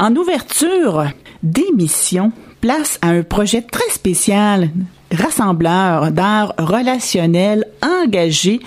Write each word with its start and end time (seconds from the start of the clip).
En 0.00 0.16
ouverture 0.16 1.04
d'émission, 1.44 2.32
place 2.60 2.98
à 3.00 3.10
un 3.10 3.22
projet 3.22 3.62
très 3.62 3.88
spécial, 3.90 4.70
rassembleur 5.12 6.10
d'art 6.10 6.52
relationnel 6.58 7.64
engagé, 7.80 8.58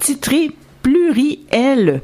titré 0.00 0.50
Pluriel 0.82 2.00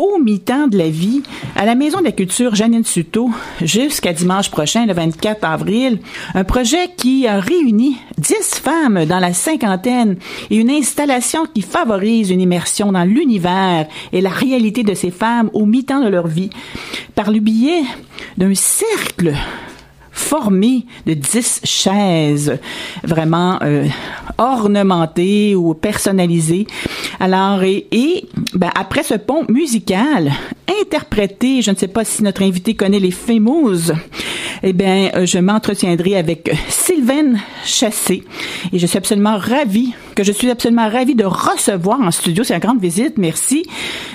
au 0.00 0.18
mi-temps 0.18 0.66
de 0.66 0.78
la 0.78 0.88
vie 0.88 1.22
à 1.56 1.66
la 1.66 1.74
Maison 1.74 1.98
de 1.98 2.04
la 2.04 2.12
Culture 2.12 2.54
Janine 2.54 2.84
Suto 2.84 3.30
jusqu'à 3.60 4.14
dimanche 4.14 4.50
prochain, 4.50 4.86
le 4.86 4.94
24 4.94 5.44
avril. 5.44 6.00
Un 6.34 6.44
projet 6.44 6.88
qui 6.96 7.26
a 7.26 7.38
réuni 7.38 7.98
dix 8.16 8.54
femmes 8.54 9.04
dans 9.04 9.18
la 9.18 9.34
cinquantaine 9.34 10.16
et 10.50 10.56
une 10.56 10.70
installation 10.70 11.44
qui 11.44 11.60
favorise 11.60 12.30
une 12.30 12.40
immersion 12.40 12.92
dans 12.92 13.04
l'univers 13.04 13.86
et 14.12 14.22
la 14.22 14.30
réalité 14.30 14.82
de 14.84 14.94
ces 14.94 15.10
femmes 15.10 15.50
au 15.52 15.66
mi-temps 15.66 16.02
de 16.02 16.08
leur 16.08 16.26
vie 16.26 16.50
par 17.14 17.30
le 17.30 17.40
biais 17.40 17.82
d'un 18.38 18.54
cercle 18.54 19.34
formé 20.12 20.86
de 21.06 21.14
dix 21.14 21.60
chaises 21.64 22.58
vraiment 23.02 23.58
euh, 23.62 23.86
ornementées 24.40 25.54
ou 25.54 25.74
personnalisées. 25.74 26.66
Alors, 27.20 27.62
et, 27.62 28.24
ben, 28.54 28.70
après 28.74 29.02
ce 29.02 29.14
pont 29.14 29.44
musical, 29.48 30.32
interprété, 30.82 31.62
je 31.62 31.70
ne 31.70 31.76
sais 31.76 31.88
pas 31.88 32.04
si 32.04 32.22
notre 32.22 32.42
invité 32.42 32.74
connaît 32.74 32.98
les 32.98 33.10
Famous, 33.10 33.92
eh 34.62 34.72
bien, 34.72 35.10
euh, 35.14 35.26
je 35.26 35.38
m'entretiendrai 35.38 36.16
avec 36.16 36.50
Sylvaine 36.68 37.40
Chassé. 37.64 38.22
Et 38.72 38.78
je 38.78 38.86
suis 38.86 38.98
absolument 38.98 39.36
ravie, 39.36 39.92
que 40.14 40.24
je 40.24 40.32
suis 40.32 40.50
absolument 40.50 40.88
ravie 40.88 41.14
de 41.14 41.24
recevoir 41.24 42.00
en 42.00 42.10
studio, 42.10 42.44
c'est 42.44 42.54
une 42.54 42.60
grande 42.60 42.80
visite, 42.80 43.18
merci, 43.18 43.64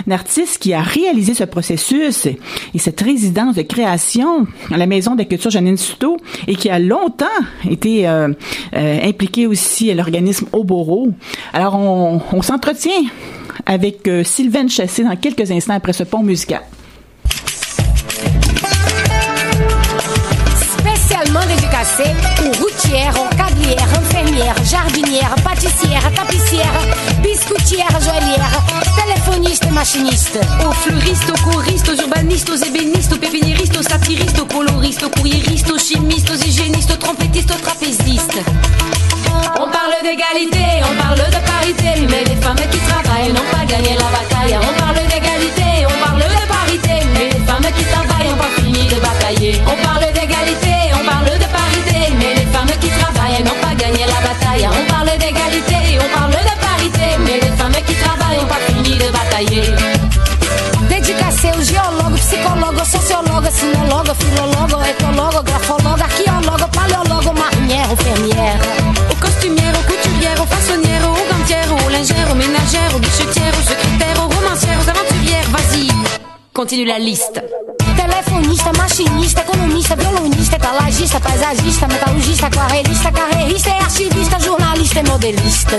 un 0.08 0.12
artiste 0.12 0.60
qui 0.60 0.74
a 0.74 0.82
réalisé 0.82 1.34
ce 1.34 1.44
processus 1.44 2.26
et 2.26 2.80
cette 2.80 3.02
résidence 3.02 3.56
de 3.56 3.62
création 3.62 4.48
à 4.72 4.78
la 4.78 4.88
Maison 4.88 5.14
de 5.14 5.20
la 5.20 5.26
Culture 5.26 5.52
Janine 5.52 5.78
Suto 5.78 6.18
et 6.48 6.56
qui 6.56 6.70
a 6.70 6.80
longtemps 6.80 7.26
été 7.70 8.08
euh, 8.08 8.30
euh, 8.76 9.00
impliqué 9.04 9.48
aussi. 9.48 9.92
À 9.92 9.96
Alors, 11.54 11.76
on, 11.76 12.42
s'entretient 12.42 13.04
avec 13.66 14.08
euh, 14.08 14.24
Sylvaine 14.24 14.70
Chassé 14.70 15.04
dans 15.04 15.16
quelques 15.16 15.50
instants 15.52 15.74
après 15.74 15.94
ce 15.94 16.04
pont 16.04 16.24
musical. 16.24 16.62
Spécialement 20.80 21.42
dédicacé 21.48 22.04
aux 22.44 22.64
routières, 22.64 23.16
aux 23.16 23.36
cablières, 23.36 23.88
infirmières, 23.98 24.56
jardinières, 24.64 25.36
pâtissières, 25.44 26.12
tapissières, 26.14 26.82
biscoutières, 27.22 28.00
joaillières, 28.02 28.62
téléphonistes 28.96 29.72
machinistes. 29.72 30.40
Aux 30.68 30.72
fleuristes, 30.72 31.32
aux 31.32 31.50
choristes, 31.50 31.90
aux 31.90 32.02
urbanistes, 32.02 32.50
aux 32.50 32.56
ébénistes, 32.56 33.14
aux 33.14 33.18
pépiniéristes, 33.18 33.78
aux 33.78 33.84
satiristes, 33.84 34.40
aux 34.40 34.46
coloristes, 34.46 35.04
aux 35.04 35.10
courriéristes, 35.10 35.72
aux 35.72 35.80
chimistes, 35.80 36.30
aux 36.32 36.46
hygiénistes, 36.46 36.92
aux 36.92 36.98
trompettistes, 36.98 37.52
aux 37.52 37.62
trapézistes. 37.62 38.40
On 40.06 40.08
parle 40.08 40.18
d'égalité, 40.18 40.66
on 40.84 41.02
parle 41.02 41.18
de 41.18 41.42
parité, 41.50 42.08
mais 42.08 42.24
les 42.26 42.36
femmes 42.40 42.56
qui 42.70 42.78
travaillent 42.78 43.34
n'ont 43.34 43.50
pas 43.50 43.66
gagné 43.66 43.98
la 43.98 44.06
bataille. 44.14 44.56
On 44.62 44.80
parle 44.80 45.02
d'égalité, 45.08 45.88
on 45.90 46.06
parle 46.06 46.22
de 46.22 46.46
parité, 46.46 46.94
mais 47.14 47.30
les 47.34 47.44
femmes 47.44 47.66
qui 47.76 47.84
travaillent 47.86 48.30
n'ont 48.30 48.38
pas 48.38 48.54
fini 48.56 48.86
de 48.86 49.00
batailler. 49.02 49.62
On 49.66 49.76
parle 49.84 50.06
d'égalité, 50.14 50.74
on 50.94 51.04
parle 51.10 51.26
de 51.26 51.48
parité, 51.50 52.14
mais 52.20 52.36
les 52.36 52.46
femmes 52.54 52.76
qui 52.80 52.90
travaillent 52.90 53.42
n'ont 53.42 53.60
pas 53.66 53.74
gagné 53.74 54.06
la 54.06 54.22
bataille. 54.22 54.70
On 54.70 54.86
parle 54.94 55.18
d'égalité, 55.18 55.98
on 55.98 56.10
parle 56.16 56.38
de 56.38 56.56
parité, 56.62 57.08
mais 57.26 57.40
les 57.42 57.56
femmes 57.58 57.82
qui 57.88 57.96
travaillent 57.96 58.38
n'ont 58.38 58.46
pas 58.46 58.62
fini 58.68 58.98
de 59.02 59.10
batailler. 59.10 59.74
Dedicacei 60.88 61.52
o 61.58 61.62
geólogo, 61.64 62.16
psicólogo, 62.18 62.86
sociólogo, 62.86 63.50
sinologo, 63.50 64.14
filólogo, 64.22 64.78
etologo, 64.86 65.42
grafólogo, 65.44 65.95
gantières, 72.06 72.32
aux 72.32 72.36
ménagères, 72.36 72.96
aux 72.96 73.00
guichetières, 73.00 73.54
aux 73.58 73.68
secrétaires, 73.68 74.24
aux 74.24 74.30
romancières, 74.30 74.78
aux 74.80 74.90
aventurières. 74.90 75.50
Vas-y, 75.50 75.88
continue 76.54 76.86
la 76.86 77.00
liste. 77.00 77.42
Telefonista, 77.98 78.72
machinista, 78.74 79.42
economista, 79.42 79.96
violonista, 79.96 80.58
etalagista, 80.58 81.20
paisagista, 81.20 81.88
metalurgista, 81.88 82.48
aquarelista, 82.48 83.12
carreirista, 83.12 83.70
é 83.70 83.80
archivista, 83.82 84.38
jornalista 84.40 85.00
e 85.00 85.04
modelista. 85.04 85.78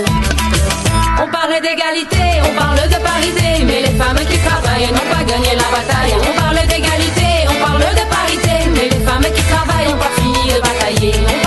On 1.23 1.31
parle 1.31 1.61
d'égalité, 1.61 2.41
on 2.43 2.53
parle 2.55 2.81
de 2.89 2.99
parité, 2.99 3.63
mais 3.65 3.81
les 3.87 3.95
femmes 3.97 4.19
qui 4.29 4.37
travaillent 4.39 4.91
n'ont 4.91 5.09
pas 5.13 5.23
gagné 5.23 5.55
la 5.55 5.69
bataille. 5.75 6.15
On 6.29 6.33
parle 6.39 6.67
d'égalité, 6.67 7.29
on 7.49 7.65
parle 7.65 7.95
de 7.99 8.05
parité, 8.15 8.69
mais 8.73 8.89
les 8.89 9.05
femmes 9.05 9.27
qui 9.35 9.43
travaillent 9.43 9.91
n'ont 9.91 9.97
pas 9.97 10.13
fini 10.17 10.53
de 10.53 10.59
batailler. 10.59 11.13
On 11.27 11.46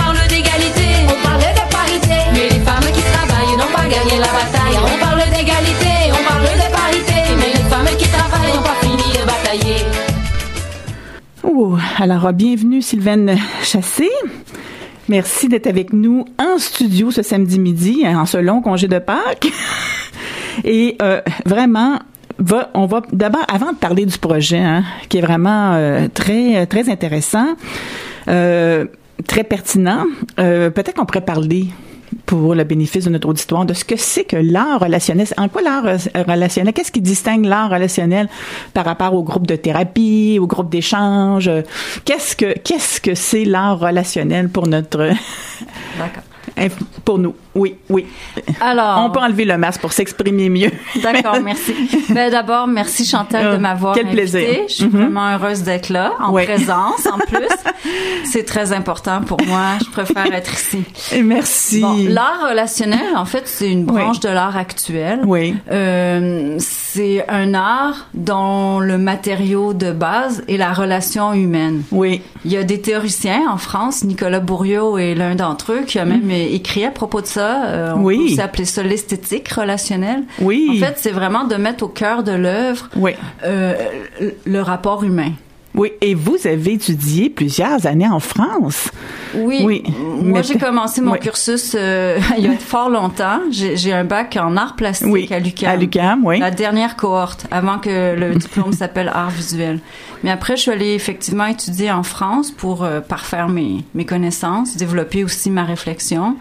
alors 12.01 12.33
bienvenue 12.33 12.81
Sylvaine 12.81 13.37
Chassé. 13.61 14.09
Merci 15.07 15.47
d'être 15.49 15.67
avec 15.67 15.93
nous 15.93 16.25
en 16.39 16.57
studio 16.57 17.11
ce 17.11 17.21
samedi 17.21 17.59
midi, 17.59 18.03
en 18.07 18.25
ce 18.25 18.39
long 18.39 18.61
congé 18.61 18.87
de 18.87 18.97
Pâques. 18.97 19.47
Et 20.63 20.97
euh, 21.03 21.21
vraiment, 21.45 21.99
va, 22.39 22.71
on 22.73 22.87
va 22.87 23.03
d'abord, 23.13 23.45
avant 23.47 23.71
de 23.71 23.77
parler 23.77 24.07
du 24.07 24.17
projet, 24.17 24.57
hein, 24.57 24.83
qui 25.09 25.19
est 25.19 25.21
vraiment 25.21 25.73
euh, 25.73 26.07
très 26.11 26.65
très 26.65 26.89
intéressant, 26.89 27.49
euh, 28.27 28.85
très 29.27 29.43
pertinent, 29.43 30.05
euh, 30.39 30.71
peut-être 30.71 30.95
qu'on 30.95 31.05
pourrait 31.05 31.21
parler 31.21 31.67
pour 32.25 32.55
le 32.55 32.63
bénéfice 32.63 33.05
de 33.05 33.09
notre 33.09 33.27
auditoire 33.27 33.65
de 33.65 33.73
ce 33.73 33.83
que 33.83 33.95
c'est 33.97 34.23
que 34.23 34.37
l'art 34.37 34.79
relationnel. 34.79 35.27
En 35.37 35.49
quoi 35.49 35.61
l'art 35.61 35.85
euh, 35.85 35.97
relationnel? 36.27 36.73
Qu'est-ce 36.73 36.91
qui 36.91 37.01
distingue 37.01 37.45
l'art 37.45 37.69
relationnel 37.69 38.29
par 38.73 38.85
rapport 38.85 39.13
au 39.13 39.23
groupe 39.23 39.47
de 39.47 39.55
thérapie, 39.55 40.37
au 40.39 40.47
groupe 40.47 40.69
d'échange? 40.69 41.49
Qu'est-ce 42.05 42.35
que 42.35 42.57
qu'est-ce 42.59 43.01
que 43.01 43.15
c'est 43.15 43.45
l'art 43.45 43.79
relationnel 43.79 44.49
pour 44.49 44.67
notre 44.67 45.09
pour 47.05 47.17
nous? 47.17 47.35
Oui, 47.53 47.75
oui. 47.89 48.05
Alors, 48.61 49.03
On 49.05 49.09
peut 49.09 49.19
enlever 49.19 49.43
le 49.45 49.57
masque 49.57 49.81
pour 49.81 49.91
s'exprimer 49.91 50.49
mieux. 50.49 50.71
d'accord, 51.03 51.37
merci. 51.43 51.73
Ben, 52.09 52.31
d'abord, 52.31 52.65
merci 52.67 53.05
Chantal 53.05 53.51
de 53.53 53.57
m'avoir 53.57 53.93
quel 53.93 54.05
invitée. 54.07 54.21
plaisir. 54.21 54.49
Je 54.69 54.73
suis 54.73 54.83
Mhm. 54.85 54.91
vraiment 54.91 55.27
heureuse 55.33 55.63
d'être 55.63 55.89
là, 55.89 56.13
en 56.21 56.31
Oui. 56.31 56.45
présence 56.45 57.05
en 57.07 57.17
plus. 57.27 57.47
C'est 58.23 58.45
très 58.45 58.71
important 58.71 59.21
pour 59.21 59.37
moi. 59.45 59.77
Je 59.83 59.89
préfère 59.89 60.33
être 60.33 60.53
ici. 60.53 60.83
Merci. 61.23 61.81
Bon, 61.81 61.95
l'art 62.07 62.47
relationnel, 62.49 63.15
en 63.17 63.25
fait, 63.25 63.43
c'est 63.47 63.69
une 63.69 63.79
Oui. 63.89 63.97
branche 64.01 64.19
de 64.21 64.29
l'art 64.29 64.55
actuel. 64.55 65.19
Oui. 65.25 65.55
Euh, 65.71 66.55
c'est 66.59 67.25
un 67.29 67.53
art 67.53 68.07
dont 68.13 68.79
le 68.79 68.97
matériau 68.97 69.73
de 69.73 69.91
base 69.91 70.43
est 70.47 70.57
la 70.57 70.71
relation 70.71 71.33
humaine. 71.33 71.83
Oui. 71.91 72.21
Il 72.45 72.51
y 72.51 72.57
a 72.57 72.63
des 72.63 72.79
théoriciens 72.79 73.41
en 73.51 73.57
France, 73.57 74.03
Nicolas 74.03 74.39
Bourriot 74.39 74.97
est 74.97 75.15
l'un 75.15 75.35
d'entre 75.35 75.73
eux, 75.73 75.81
qui 75.85 75.99
a 75.99 76.05
même 76.05 76.31
écrit 76.31 76.85
à 76.85 76.91
propos 76.91 77.19
de 77.21 77.25
ça. 77.27 77.40
Euh, 77.65 77.93
on. 77.95 78.01
Oui. 78.03 78.17
peut 78.17 78.23
aussi 78.25 78.41
appeler 78.41 78.65
ça 78.65 78.83
l'esthétique 78.83 79.47
relationnelle. 79.49 80.23
Oui. 80.39 80.69
En 80.81 80.85
fait, 80.85 80.93
c'est 80.97 81.11
vraiment 81.11 81.43
de 81.45 81.55
mettre 81.55 81.83
au 81.83 81.87
cœur 81.87 82.23
de 82.23 82.31
l'œuvre 82.31 82.89
Oui. 82.95 83.11
euh, 83.43 83.73
le 84.45 84.61
rapport 84.61 85.03
humain. 85.03 85.31
Oui. 85.73 85.91
Et 86.01 86.13
vous 86.15 86.35
avez 86.45 86.73
étudié 86.73 87.29
plusieurs 87.29 87.85
années 87.85 88.07
en 88.09 88.19
France. 88.19 88.89
Oui. 89.35 89.61
Oui. 89.63 89.83
Moi, 90.21 90.41
j'ai 90.41 90.57
commencé 90.57 90.99
mon 91.01 91.13
oui. 91.13 91.19
cursus 91.19 91.75
euh, 91.79 92.19
il 92.37 92.43
y 92.43 92.47
a 92.47 92.57
fort 92.57 92.89
longtemps. 92.89 93.39
J'ai 93.51 93.93
un 93.93 94.03
bac 94.03 94.37
en 94.39 94.57
art 94.57 94.75
plastique 94.75 95.07
Oui. 95.09 95.29
à 95.31 95.39
l'UQAM. 95.39 95.69
À 95.71 95.75
l'UQAM, 95.77 96.25
oui. 96.25 96.39
La 96.39 96.51
dernière 96.51 96.95
cohorte, 96.97 97.47
avant 97.51 97.79
que 97.79 98.15
le 98.15 98.35
diplôme 98.35 98.73
s'appelle 98.73 99.09
art 99.13 99.29
visuel. 99.29 99.79
Mais 100.23 100.29
après, 100.31 100.55
je 100.57 100.63
suis 100.63 100.71
allée 100.71 100.93
effectivement 100.93 101.45
étudier 101.45 101.91
en 101.91 102.03
France 102.03 102.51
pour 102.51 102.83
euh, 102.83 102.99
parfaire 102.99 103.47
mes, 103.47 103.77
mes 103.95 104.05
connaissances, 104.05 104.75
développer 104.75 105.23
aussi 105.23 105.49
ma 105.49 105.63
réflexion. 105.63 106.35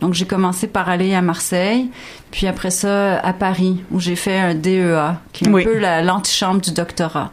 Donc, 0.00 0.14
j'ai 0.14 0.26
commencé 0.26 0.66
par 0.68 0.88
aller 0.88 1.14
à 1.14 1.22
Marseille, 1.22 1.90
puis 2.30 2.46
après 2.46 2.70
ça, 2.70 3.18
à 3.18 3.32
Paris, 3.32 3.82
où 3.90 3.98
j'ai 3.98 4.16
fait 4.16 4.38
un 4.38 4.54
DEA, 4.54 5.16
qui 5.32 5.44
est 5.44 5.48
un 5.48 5.52
peu 5.62 5.78
la- 5.78 6.02
l'antichambre 6.02 6.60
du 6.60 6.72
doctorat. 6.72 7.32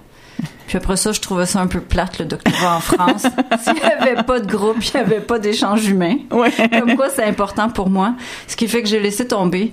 Puis 0.67 0.77
après 0.77 0.97
ça, 0.97 1.11
je 1.11 1.21
trouvais 1.21 1.45
ça 1.45 1.59
un 1.59 1.67
peu 1.67 1.81
plate, 1.81 2.19
le 2.19 2.25
doctorat 2.25 2.77
en 2.77 2.79
France. 2.79 3.27
S'il 3.63 3.73
n'y 3.73 3.81
avait 3.81 4.23
pas 4.23 4.39
de 4.39 4.47
groupe, 4.47 4.77
il 4.83 4.97
n'y 4.97 5.01
avait 5.01 5.19
pas 5.19 5.37
d'échange 5.37 5.87
humain. 5.87 6.15
Oui. 6.31 6.47
Comme 6.71 6.95
quoi, 6.95 7.09
c'est 7.09 7.23
important 7.23 7.69
pour 7.69 7.89
moi. 7.89 8.15
Ce 8.47 8.55
qui 8.55 8.67
fait 8.67 8.81
que 8.81 8.87
j'ai 8.87 8.99
laissé 8.99 9.27
tomber. 9.27 9.71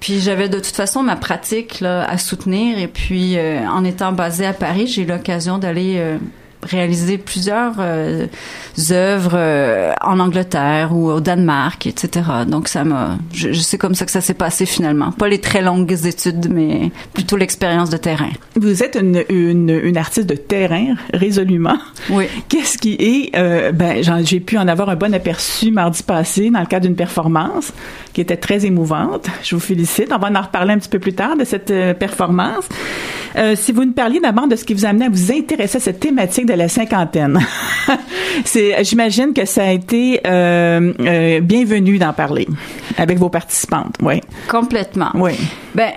Puis 0.00 0.20
j'avais 0.20 0.48
de 0.48 0.58
toute 0.58 0.74
façon 0.74 1.02
ma 1.02 1.16
pratique 1.16 1.80
là, 1.80 2.04
à 2.04 2.18
soutenir. 2.18 2.78
Et 2.78 2.88
puis, 2.88 3.36
euh, 3.36 3.64
en 3.68 3.84
étant 3.84 4.12
basée 4.12 4.46
à 4.46 4.52
Paris, 4.52 4.86
j'ai 4.86 5.02
eu 5.02 5.06
l'occasion 5.06 5.58
d'aller 5.58 5.96
euh, 5.98 6.18
réalisé 6.62 7.18
plusieurs 7.18 7.74
euh, 7.78 8.26
œuvres 8.90 9.32
euh, 9.34 9.92
en 10.02 10.18
Angleterre 10.20 10.94
ou 10.94 11.10
au 11.10 11.20
Danemark, 11.20 11.86
etc. 11.86 12.22
Donc 12.46 12.68
ça 12.68 12.84
m'a, 12.84 13.18
je, 13.32 13.52
je 13.52 13.60
sais 13.60 13.78
comme 13.78 13.94
ça 13.94 14.04
que 14.04 14.10
ça 14.10 14.20
s'est 14.20 14.34
passé 14.34 14.66
finalement. 14.66 15.12
Pas 15.12 15.28
les 15.28 15.40
très 15.40 15.62
longues 15.62 15.92
études, 16.04 16.48
mais 16.52 16.90
plutôt 17.12 17.36
l'expérience 17.36 17.90
de 17.90 17.96
terrain. 17.96 18.30
Vous 18.56 18.82
êtes 18.82 18.96
une, 18.96 19.24
une, 19.28 19.70
une 19.70 19.96
artiste 19.96 20.26
de 20.26 20.34
terrain, 20.34 20.94
résolument. 21.14 21.78
Oui. 22.10 22.26
Qu'est-ce 22.48 22.78
qui 22.78 22.94
est, 22.94 23.36
euh, 23.36 23.72
ben, 23.72 24.02
j'ai 24.24 24.40
pu 24.40 24.58
en 24.58 24.68
avoir 24.68 24.88
un 24.88 24.96
bon 24.96 25.14
aperçu 25.14 25.70
mardi 25.70 26.02
passé 26.02 26.50
dans 26.50 26.60
le 26.60 26.66
cadre 26.66 26.86
d'une 26.86 26.96
performance 26.96 27.72
qui 28.12 28.20
était 28.20 28.36
très 28.36 28.66
émouvante. 28.66 29.28
Je 29.42 29.54
vous 29.54 29.60
félicite. 29.60 30.12
On 30.12 30.18
va 30.18 30.30
en 30.30 30.42
reparler 30.42 30.74
un 30.74 30.78
petit 30.78 30.88
peu 30.88 30.98
plus 30.98 31.14
tard 31.14 31.36
de 31.36 31.44
cette 31.44 31.70
euh, 31.70 31.94
performance. 31.94 32.68
Euh, 33.36 33.54
si 33.56 33.72
vous 33.72 33.84
nous 33.84 33.92
parliez 33.92 34.20
d'abord 34.20 34.48
de 34.48 34.56
ce 34.56 34.64
qui 34.64 34.74
vous 34.74 34.84
a 34.84 34.88
amené 34.88 35.06
à 35.06 35.08
vous 35.08 35.32
intéresser 35.32 35.76
à 35.76 35.80
cette 35.80 36.00
thématique 36.00 36.46
de 36.46 36.54
la 36.54 36.68
cinquantaine, 36.68 37.38
c'est, 38.44 38.82
j'imagine 38.84 39.32
que 39.32 39.44
ça 39.44 39.64
a 39.64 39.70
été 39.70 40.20
euh, 40.26 40.92
euh, 41.00 41.40
bienvenu 41.40 41.98
d'en 41.98 42.12
parler 42.12 42.46
avec 42.98 43.18
vos 43.18 43.28
participantes. 43.28 43.96
Oui, 44.02 44.20
Complètement. 44.48 45.10
oui. 45.14 45.32
Ben, 45.74 45.92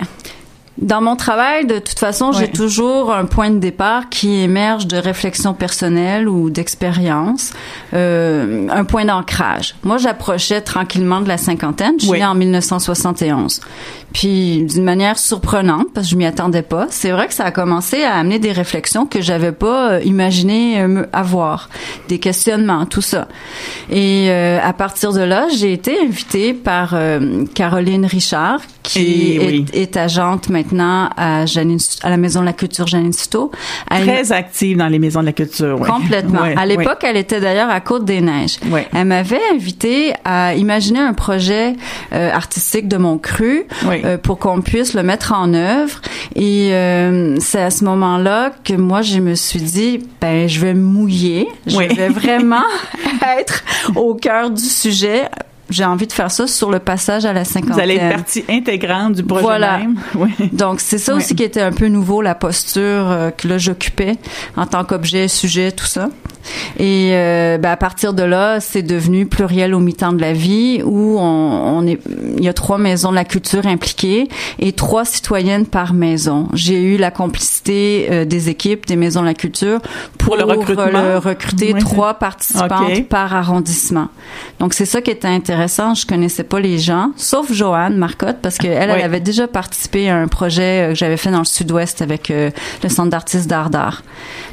dans 0.79 1.01
mon 1.01 1.15
travail, 1.15 1.65
de 1.67 1.77
toute 1.79 1.99
façon, 1.99 2.31
j'ai 2.31 2.47
toujours 2.47 3.13
un 3.13 3.25
point 3.25 3.51
de 3.51 3.59
départ 3.59 4.09
qui 4.09 4.41
émerge 4.41 4.87
de 4.87 4.97
réflexion 4.97 5.53
personnelle 5.53 6.27
ou 6.27 6.49
d'expérience, 6.49 7.51
euh, 7.93 8.67
un 8.71 8.83
point 8.83 9.05
d'ancrage. 9.05 9.75
Moi, 9.83 9.97
j'approchais 9.97 10.61
tranquillement 10.61 11.21
de 11.21 11.27
la 11.27 11.37
cinquantaine. 11.37 11.93
Je 11.99 12.05
suis 12.05 12.11
née 12.19 12.25
en 12.25 12.33
1971. 12.35 13.61
Puis, 14.13 14.63
d'une 14.65 14.83
manière 14.83 15.17
surprenante, 15.17 15.87
parce 15.93 16.05
que 16.07 16.11
je 16.11 16.17
m'y 16.17 16.25
attendais 16.25 16.61
pas, 16.61 16.85
c'est 16.89 17.09
vrai 17.11 17.27
que 17.27 17.33
ça 17.33 17.45
a 17.45 17.51
commencé 17.51 18.03
à 18.03 18.13
amener 18.15 18.37
des 18.37 18.51
réflexions 18.51 19.05
que 19.07 19.21
j'avais 19.21 19.51
pas 19.51 19.93
euh, 19.93 20.01
imaginé 20.03 20.81
euh, 20.81 20.87
me- 20.87 21.09
avoir, 21.13 21.69
des 22.09 22.19
questionnements, 22.19 22.85
tout 22.85 23.01
ça. 23.01 23.27
Et 23.89 24.27
euh, 24.29 24.59
à 24.63 24.73
partir 24.73 25.13
de 25.13 25.21
là, 25.21 25.47
j'ai 25.55 25.73
été 25.73 25.99
invitée 25.99 26.53
par 26.53 26.91
euh, 26.93 27.45
Caroline 27.55 28.05
Richard, 28.05 28.59
qui 28.83 29.35
est, 29.37 29.39
oui. 29.39 29.65
est 29.73 29.97
agente 29.97 30.49
maintenant 30.49 31.09
à, 31.17 31.45
Janine, 31.45 31.79
à 32.03 32.09
la 32.09 32.17
Maison 32.17 32.41
de 32.41 32.45
la 32.45 32.53
Culture 32.53 32.85
Janine 32.87 33.13
Souto. 33.13 33.51
Elle- 33.89 34.03
Très 34.05 34.31
active 34.31 34.77
dans 34.77 34.87
les 34.87 34.99
maisons 34.99 35.21
de 35.21 35.25
la 35.27 35.33
culture. 35.33 35.77
oui. 35.79 35.87
Complètement. 35.87 36.41
Oui, 36.43 36.53
à 36.55 36.65
l'époque, 36.65 36.99
elle 37.03 37.17
était 37.17 37.39
d'ailleurs 37.39 37.69
à 37.69 37.79
Côte-des-Neiges. 37.81 38.57
Oui. 38.69 38.81
Elle 38.93 39.05
m'avait 39.07 39.39
invité 39.53 40.13
à 40.25 40.53
imaginer 40.55 40.99
un 40.99 41.13
projet 41.13 41.73
euh, 42.13 42.31
artistique 42.31 42.87
de 42.87 42.97
mon 42.97 43.17
cru 43.17 43.63
euh, 43.85 44.17
pour 44.17 44.37
qu'on 44.39 44.61
puisse 44.61 44.93
le 44.93 45.03
mettre 45.03 45.33
en 45.33 45.53
œuvre. 45.53 46.01
Et 46.35 46.69
euh, 46.73 47.37
c'est 47.39 47.61
à 47.61 47.69
ce 47.71 47.83
moment-là 47.85 48.51
que 48.63 48.73
moi, 48.73 49.01
je 49.01 49.19
me 49.19 49.35
suis 49.35 49.61
dit, 49.61 49.99
ben, 50.21 50.47
je 50.47 50.59
vais 50.59 50.73
mouiller. 50.73 51.47
Je 51.67 51.77
vais 51.77 52.09
vraiment 52.09 52.63
être 53.39 53.63
au 53.95 54.15
cœur 54.15 54.49
du 54.49 54.63
sujet. 54.63 55.23
J'ai 55.69 55.85
envie 55.85 56.07
de 56.07 56.11
faire 56.11 56.29
ça 56.29 56.45
sur 56.45 56.69
le 56.69 56.79
passage 56.79 57.25
à 57.25 57.33
la 57.33 57.45
cinquantaine. 57.45 57.73
Vous 57.73 57.79
allez 57.79 57.95
être 57.95 58.15
partie 58.15 58.43
intégrante 58.49 59.13
du 59.13 59.23
projet 59.23 59.43
Voilà. 59.43 59.77
même. 59.79 59.95
Oui. 60.15 60.29
Donc 60.51 60.79
c'est 60.81 60.97
ça 60.97 61.15
aussi 61.15 61.35
qui 61.35 61.43
était 61.43 61.61
un 61.61 61.71
peu 61.71 61.87
nouveau, 61.87 62.21
la 62.21 62.35
posture 62.35 62.81
euh, 62.83 63.31
que 63.31 63.47
là 63.47 63.57
j'occupais 63.57 64.17
en 64.57 64.65
tant 64.65 64.83
qu'objet, 64.83 65.27
sujet, 65.27 65.71
tout 65.71 65.85
ça. 65.85 66.09
Et 66.79 67.11
euh, 67.13 67.57
ben, 67.57 67.71
à 67.71 67.77
partir 67.77 68.13
de 68.13 68.23
là, 68.23 68.59
c'est 68.59 68.81
devenu 68.83 69.25
pluriel 69.25 69.73
au 69.73 69.79
mi-temps 69.79 70.13
de 70.13 70.21
la 70.21 70.33
vie 70.33 70.81
où 70.83 71.17
on, 71.19 71.23
on 71.23 71.87
est, 71.87 71.99
il 72.37 72.43
y 72.43 72.47
a 72.49 72.53
trois 72.53 72.77
maisons 72.77 73.09
de 73.11 73.15
la 73.15 73.25
culture 73.25 73.65
impliquées 73.65 74.27
et 74.59 74.71
trois 74.73 75.05
citoyennes 75.05 75.65
par 75.65 75.93
maison. 75.93 76.47
J'ai 76.53 76.81
eu 76.81 76.97
la 76.97 77.11
complicité 77.11 78.07
euh, 78.11 78.25
des 78.25 78.49
équipes 78.49 78.85
des 78.85 78.95
maisons 78.95 79.21
de 79.21 79.25
la 79.27 79.33
culture 79.33 79.79
pour, 80.17 80.35
Pour 80.35 80.37
le 80.37 80.43
recrutement? 80.43 80.85
le 81.01 81.17
recruter 81.17 81.73
trois 81.79 82.15
participantes 82.15 83.07
par 83.09 83.33
arrondissement. 83.35 84.07
Donc 84.59 84.73
c'est 84.73 84.85
ça 84.85 85.01
qui 85.01 85.11
était 85.11 85.27
intéressant. 85.27 85.93
Je 85.93 86.05
connaissais 86.05 86.43
pas 86.43 86.59
les 86.59 86.77
gens, 86.79 87.11
sauf 87.17 87.51
Joanne 87.51 87.97
Marcotte 87.97 88.37
parce 88.41 88.57
qu'elle 88.57 88.71
elle 88.73 88.91
Oui. 88.91 89.01
avait 89.01 89.19
déjà 89.19 89.47
participé 89.47 90.09
à 90.09 90.17
un 90.17 90.27
projet 90.27 90.83
euh, 90.83 90.89
que 90.89 90.95
j'avais 90.95 91.17
fait 91.17 91.31
dans 91.31 91.39
le 91.39 91.45
Sud-Ouest 91.45 92.01
avec 92.01 92.31
euh, 92.31 92.49
le 92.83 92.89
Centre 92.89 93.09
d'artistes 93.09 93.47
d'art 93.47 93.69
d'art. 93.69 94.03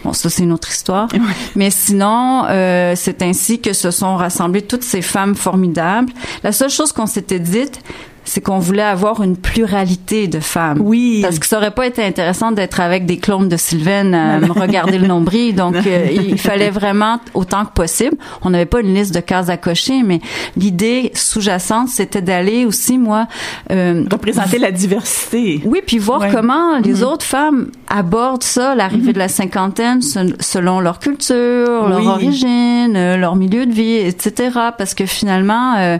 Bon, 0.05 0.13
ça 0.13 0.29
c'est 0.31 0.43
une 0.43 0.53
autre 0.53 0.71
histoire. 0.71 1.09
Mais 1.57 1.71
sinon, 1.81 2.45
euh, 2.49 2.93
c'est 2.95 3.23
ainsi 3.23 3.61
que 3.61 3.73
se 3.73 3.91
sont 3.91 4.17
rassemblées 4.17 4.63
toutes 4.63 4.83
ces 4.83 5.03
femmes 5.03 5.35
formidables. 5.35 6.13
La 6.45 6.53
seule 6.53 6.71
chose 6.71 6.93
qu'on 6.93 7.07
s'était 7.07 7.39
dite, 7.41 7.81
c'est 8.25 8.41
qu'on 8.41 8.59
voulait 8.59 8.83
avoir 8.83 9.23
une 9.23 9.37
pluralité 9.37 10.29
de 10.29 10.41
femmes. 10.41 10.79
Oui. 10.81 11.21
Parce 11.23 11.39
que 11.39 11.47
ça 11.47 11.57
aurait 11.57 11.71
pas 11.73 11.87
été 11.87 12.05
intéressant 12.05 12.53
d'être 12.53 12.79
avec 12.81 13.07
des 13.07 13.17
clones 13.19 13.49
de 13.49 13.57
Sylvaine 13.57 14.15
à 14.15 14.39
me 14.39 14.53
regarder 14.53 14.99
le 14.99 15.07
nombril. 15.07 15.55
Donc, 15.57 15.75
euh, 15.75 16.07
il 16.13 16.39
fallait 16.39 16.71
vraiment 16.71 17.19
autant 17.35 17.65
que 17.65 17.73
possible. 17.73 18.17
On 18.43 18.51
n'avait 18.51 18.67
pas 18.67 18.81
une 18.81 18.95
liste 18.95 19.15
de 19.15 19.21
cases 19.21 19.49
à 19.49 19.57
cocher, 19.57 20.03
mais 20.05 20.21
l'idée 20.57 21.11
sous-jacente, 21.15 21.89
c'était 21.89 22.23
d'aller 22.23 22.65
aussi, 22.67 22.99
moi, 22.99 23.27
euh, 23.73 24.05
Représenter 24.11 24.59
la 24.59 24.71
diversité. 24.71 25.61
oui, 25.65 25.81
puis 25.87 25.99
voir 25.99 26.21
Ouais. 26.21 26.31
comment 26.33 26.79
les 26.79 26.97
Mhm. 27.01 27.03
autres 27.05 27.25
femmes 27.27 27.71
abordent 27.89 28.43
ça, 28.43 28.75
l'arrivée 28.75 29.13
de 29.13 29.19
la 29.19 29.29
cinquantaine, 29.29 30.03
se- 30.03 30.35
selon 30.41 30.81
leur 30.81 30.99
culture, 30.99 31.89
leur 31.89 32.07
origine, 32.07 32.95
euh, 32.97 33.17
leur 33.17 33.35
milieu 33.37 33.67
de 33.67 33.73
vie, 33.73 33.95
etc. 33.97 34.51
Parce 34.77 34.95
que 34.95 35.07
finalement, 35.07 35.75
euh, 35.79 35.99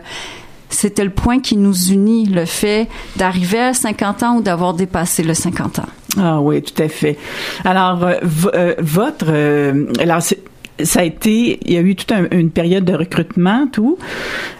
c'était 0.71 1.03
le 1.03 1.09
point 1.11 1.39
qui 1.39 1.55
nous 1.57 1.75
unit, 1.91 2.25
le 2.25 2.45
fait 2.45 2.87
d'arriver 3.17 3.59
à 3.59 3.73
50 3.73 4.23
ans 4.23 4.35
ou 4.37 4.41
d'avoir 4.41 4.73
dépassé 4.73 5.21
le 5.23 5.33
50 5.33 5.79
ans. 5.79 5.85
Ah 6.17 6.41
oui, 6.41 6.61
tout 6.61 6.81
à 6.81 6.89
fait. 6.89 7.17
Alors, 7.63 8.03
euh, 8.03 8.13
euh, 8.53 8.75
votre... 8.79 9.25
euh, 9.29 9.85
alors, 9.99 10.21
c'est- 10.21 10.43
ça 10.85 11.01
a 11.01 11.03
été, 11.03 11.59
il 11.65 11.73
y 11.73 11.77
a 11.77 11.81
eu 11.81 11.95
toute 11.95 12.11
un- 12.11 12.27
une 12.31 12.49
période 12.51 12.85
de 12.85 12.93
recrutement, 12.93 13.67
tout. 13.71 13.97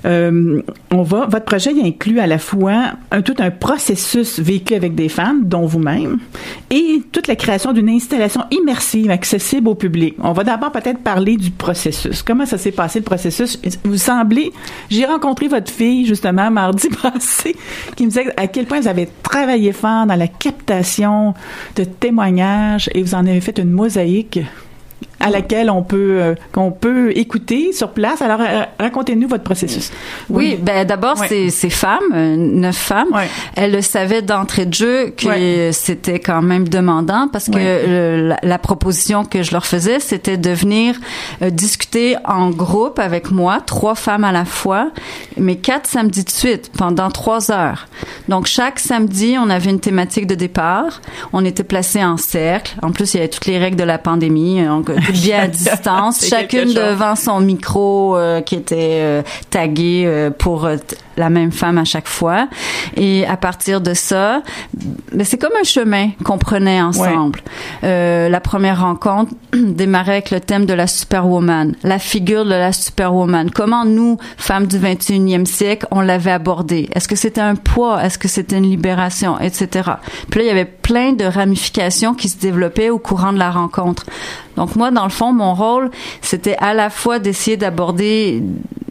Euh, 0.05 0.61
on 0.91 1.03
votre 1.03 1.45
projet 1.45 1.71
inclut 1.83 2.19
à 2.19 2.27
la 2.27 2.37
fois 2.39 2.93
un, 3.11 3.21
tout 3.21 3.35
un 3.39 3.51
processus 3.51 4.39
vécu 4.39 4.73
avec 4.75 4.95
des 4.95 5.09
femmes, 5.09 5.43
dont 5.45 5.65
vous-même, 5.65 6.17
et 6.69 7.01
toute 7.11 7.27
la 7.27 7.35
création 7.35 7.73
d'une 7.73 7.89
installation 7.89 8.41
immersive 8.51 9.09
accessible 9.11 9.67
au 9.67 9.75
public. 9.75 10.15
On 10.21 10.31
va 10.33 10.43
d'abord 10.43 10.71
peut-être 10.71 10.99
parler 10.99 11.37
du 11.37 11.51
processus. 11.51 12.23
Comment 12.23 12.45
ça 12.45 12.57
s'est 12.57 12.71
passé 12.71 12.99
le 12.99 13.05
processus? 13.05 13.59
Vous 13.83 13.97
semblez, 13.97 14.51
j'ai 14.89 15.05
rencontré 15.05 15.47
votre 15.47 15.71
fille 15.71 16.05
justement 16.05 16.49
mardi 16.51 16.87
passé, 17.01 17.55
qui 17.95 18.03
me 18.05 18.09
disait 18.09 18.33
à 18.37 18.47
quel 18.47 18.65
point 18.65 18.79
vous 18.79 18.87
avez 18.87 19.07
travaillé 19.23 19.71
fort 19.71 20.05
dans 20.05 20.15
la 20.15 20.27
captation 20.27 21.33
de 21.75 21.83
témoignages 21.83 22.89
et 22.93 23.01
vous 23.01 23.15
en 23.15 23.25
avez 23.25 23.41
fait 23.41 23.57
une 23.59 23.71
mosaïque 23.71 24.39
à 25.21 25.29
laquelle 25.29 25.69
on 25.69 25.83
peut 25.83 26.17
euh, 26.21 26.35
qu'on 26.51 26.71
peut 26.71 27.11
écouter 27.17 27.71
sur 27.73 27.91
place. 27.91 28.21
Alors 28.21 28.41
euh, 28.41 28.63
racontez-nous 28.79 29.27
votre 29.27 29.43
processus. 29.43 29.91
Oui, 30.29 30.57
ben 30.61 30.85
d'abord 30.85 31.19
Ouais. 31.19 31.27
ces, 31.27 31.49
ces 31.49 31.69
femmes, 31.69 31.99
euh, 32.13 32.35
neuf 32.35 32.75
femmes, 32.77 33.09
Ouais. 33.13 33.27
elles 33.55 33.71
le 33.71 33.81
savaient 33.81 34.21
d'entrée 34.21 34.65
de 34.65 34.73
jeu 34.73 35.13
que 35.15 35.71
c'était 35.71 36.19
quand 36.19 36.41
même 36.41 36.67
demandant 36.67 37.27
parce 37.31 37.49
que 37.49 38.27
la, 38.29 38.37
la 38.41 38.57
proposition 38.59 39.23
que 39.25 39.43
je 39.43 39.51
leur 39.51 39.65
faisais, 39.65 39.99
c'était 39.99 40.37
de 40.37 40.49
venir 40.51 40.95
euh, 41.41 41.49
discuter 41.49 42.15
en 42.25 42.49
groupe 42.49 42.99
avec 42.99 43.31
moi, 43.31 43.59
trois 43.65 43.95
femmes 43.95 44.23
à 44.23 44.31
la 44.31 44.45
fois, 44.45 44.91
mais 45.37 45.55
quatre 45.57 45.87
samedis 45.87 46.23
de 46.23 46.29
suite 46.29 46.71
pendant 46.77 47.09
trois 47.11 47.51
heures. 47.51 47.87
Donc 48.29 48.47
chaque 48.47 48.79
samedi, 48.79 49.35
on 49.39 49.49
avait 49.49 49.69
une 49.69 49.79
thématique 49.79 50.27
de 50.27 50.35
départ. 50.35 51.01
On 51.33 51.43
était 51.45 51.63
placés 51.63 52.03
en 52.03 52.17
cercle. 52.17 52.75
En 52.81 52.91
plus, 52.91 53.13
il 53.13 53.17
y 53.17 53.19
avait 53.19 53.29
toutes 53.29 53.45
les 53.45 53.57
règles 53.57 53.77
de 53.77 53.83
la 53.83 53.97
pandémie, 53.97 54.63
donc 54.63 54.89
bien 55.11 55.41
à 55.41 55.47
distance, 55.47 56.25
chacune 56.25 56.73
devant 56.73 57.15
son 57.15 57.39
micro 57.39 58.15
euh, 58.15 58.41
qui 58.41 58.55
était 58.55 58.99
euh, 59.01 59.21
tagué 59.49 60.03
euh, 60.05 60.29
pour 60.29 60.67
la 61.17 61.29
même 61.29 61.51
femme 61.51 61.77
à 61.77 61.85
chaque 61.85 62.07
fois. 62.07 62.47
Et 62.95 63.25
à 63.25 63.37
partir 63.37 63.81
de 63.81 63.93
ça, 63.93 64.41
ben, 65.13 65.23
c'est 65.23 65.37
comme 65.37 65.53
un 65.59 65.63
chemin 65.63 66.09
qu'on 66.23 66.37
prenait 66.37 66.81
ensemble. 66.81 67.41
Euh, 67.83 68.29
la 68.29 68.39
première 68.39 68.81
rencontre 68.81 69.33
démarrait 69.53 70.13
avec 70.13 70.31
le 70.31 70.39
thème 70.39 70.65
de 70.65 70.73
la 70.73 70.87
superwoman, 70.87 71.75
la 71.83 71.99
figure 71.99 72.45
de 72.45 72.51
la 72.51 72.71
superwoman. 72.71 73.51
Comment 73.51 73.85
nous, 73.85 74.17
femmes 74.37 74.67
du 74.67 74.77
21e 74.77 75.45
siècle, 75.45 75.87
on 75.91 76.01
l'avait 76.01 76.31
abordée? 76.31 76.89
Est-ce 76.93 77.07
que 77.07 77.15
c'était 77.15 77.41
un 77.41 77.55
poids? 77.55 78.03
Est-ce 78.03 78.17
que 78.17 78.27
c'était 78.27 78.57
une 78.57 78.69
libération? 78.69 79.39
Etc. 79.39 79.67
Puis 80.29 80.39
là, 80.39 80.45
il 80.45 80.47
y 80.47 80.51
avait 80.51 80.65
plein 80.65 81.13
de 81.13 81.25
ramifications 81.25 82.13
qui 82.13 82.29
se 82.29 82.37
développaient 82.37 82.89
au 82.89 82.99
courant 82.99 83.33
de 83.33 83.39
la 83.39 83.51
rencontre. 83.51 84.05
Donc 84.57 84.75
moi, 84.75 84.91
dans 84.91 85.00
le 85.03 85.09
fond, 85.11 85.33
mon 85.33 85.53
rôle, 85.53 85.89
c'était 86.21 86.55
à 86.57 86.73
la 86.73 86.89
fois 86.89 87.19
d'essayer 87.19 87.57
d'aborder 87.57 88.41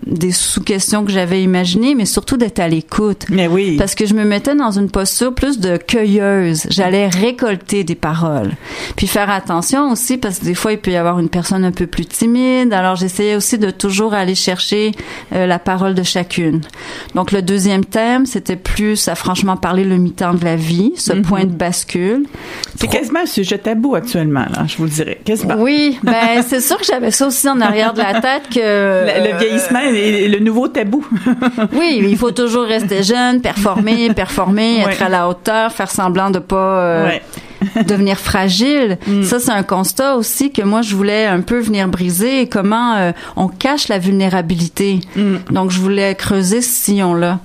des 0.06 0.32
sous-questions 0.32 1.04
que 1.04 1.12
j'avais 1.12 1.42
imaginées, 1.42 1.94
mais 1.94 2.04
surtout 2.06 2.36
d'être 2.36 2.58
à 2.58 2.68
l'écoute. 2.68 3.26
Mais 3.28 3.46
oui. 3.48 3.76
Parce 3.76 3.94
que 3.94 4.06
je 4.06 4.14
me 4.14 4.24
mettais 4.24 4.54
dans 4.54 4.70
une 4.70 4.90
posture 4.90 5.34
plus 5.34 5.58
de 5.60 5.76
cueilleuse. 5.76 6.66
J'allais 6.70 7.08
récolter 7.08 7.84
des 7.84 7.94
paroles. 7.94 8.52
Puis 8.96 9.06
faire 9.06 9.30
attention 9.30 9.90
aussi, 9.92 10.16
parce 10.18 10.38
que 10.38 10.44
des 10.46 10.54
fois, 10.54 10.72
il 10.72 10.78
peut 10.78 10.90
y 10.90 10.96
avoir 10.96 11.18
une 11.18 11.28
personne 11.28 11.64
un 11.64 11.72
peu 11.72 11.86
plus 11.86 12.06
timide. 12.06 12.72
Alors, 12.72 12.96
j'essayais 12.96 13.36
aussi 13.36 13.58
de 13.58 13.70
toujours 13.70 14.14
aller 14.14 14.34
chercher 14.34 14.92
euh, 15.34 15.46
la 15.46 15.58
parole 15.58 15.94
de 15.94 16.02
chacune. 16.02 16.62
Donc, 17.14 17.30
le 17.32 17.42
deuxième 17.42 17.84
thème, 17.84 18.26
c'était 18.26 18.56
plus 18.56 19.08
à 19.08 19.14
franchement 19.14 19.56
parler 19.56 19.84
le 19.84 19.96
mi-temps 19.96 20.34
de 20.34 20.44
la 20.44 20.56
vie, 20.56 20.92
ce 20.96 21.12
Mhm. 21.12 21.22
point 21.22 21.44
de 21.44 21.50
bascule. 21.52 22.24
C'est 22.76 22.88
quasiment 22.88 23.20
un 23.20 23.26
sujet 23.26 23.58
tabou 23.58 23.94
actuellement, 23.94 24.46
là, 24.50 24.64
je 24.66 24.76
vous 24.78 24.84
le 24.84 24.90
dirais. 24.90 25.20
Quasiment. 25.24 25.56
Oui, 25.58 25.98
ben 26.02 26.42
c'est 26.46 26.60
sûr 26.60 26.78
que 26.78 26.84
j'avais 26.84 27.10
ça 27.10 27.26
aussi 27.26 27.48
en 27.48 27.60
arrière 27.60 27.92
de 27.92 27.98
la 27.98 28.20
tête 28.20 28.42
que 28.52 28.60
Le, 28.60 29.32
le 29.32 29.38
vieillissement 29.38 29.80
le 29.90 30.38
nouveau 30.38 30.68
tabou. 30.68 31.04
Oui, 31.72 32.00
il 32.02 32.16
faut 32.16 32.30
toujours 32.30 32.64
rester 32.64 33.02
jeune, 33.02 33.40
performer, 33.40 34.12
performer, 34.14 34.84
Ouais. 34.84 34.92
être 34.92 35.02
à 35.02 35.08
la 35.08 35.28
hauteur, 35.28 35.72
faire 35.72 35.90
semblant 35.90 36.30
de 36.30 36.38
pas 36.38 36.56
euh, 36.80 37.06
Ouais. 37.06 37.22
devenir 37.86 38.18
fragile. 38.18 38.98
Mm. 39.06 39.22
Ça, 39.22 39.38
c'est 39.38 39.50
un 39.50 39.62
constat 39.62 40.16
aussi 40.16 40.50
que 40.52 40.62
moi, 40.62 40.82
je 40.82 40.94
voulais 40.94 41.26
un 41.26 41.40
peu 41.40 41.58
venir 41.60 41.88
briser. 41.88 42.48
Comment 42.48 42.94
euh, 42.96 43.12
on 43.36 43.48
cache 43.48 43.88
la 43.88 43.98
vulnérabilité. 43.98 45.00
Mm. 45.16 45.36
Donc, 45.50 45.70
je 45.70 45.78
voulais 45.80 46.14
creuser 46.14 46.62
ce 46.62 46.70
sillon-là. 46.72 47.38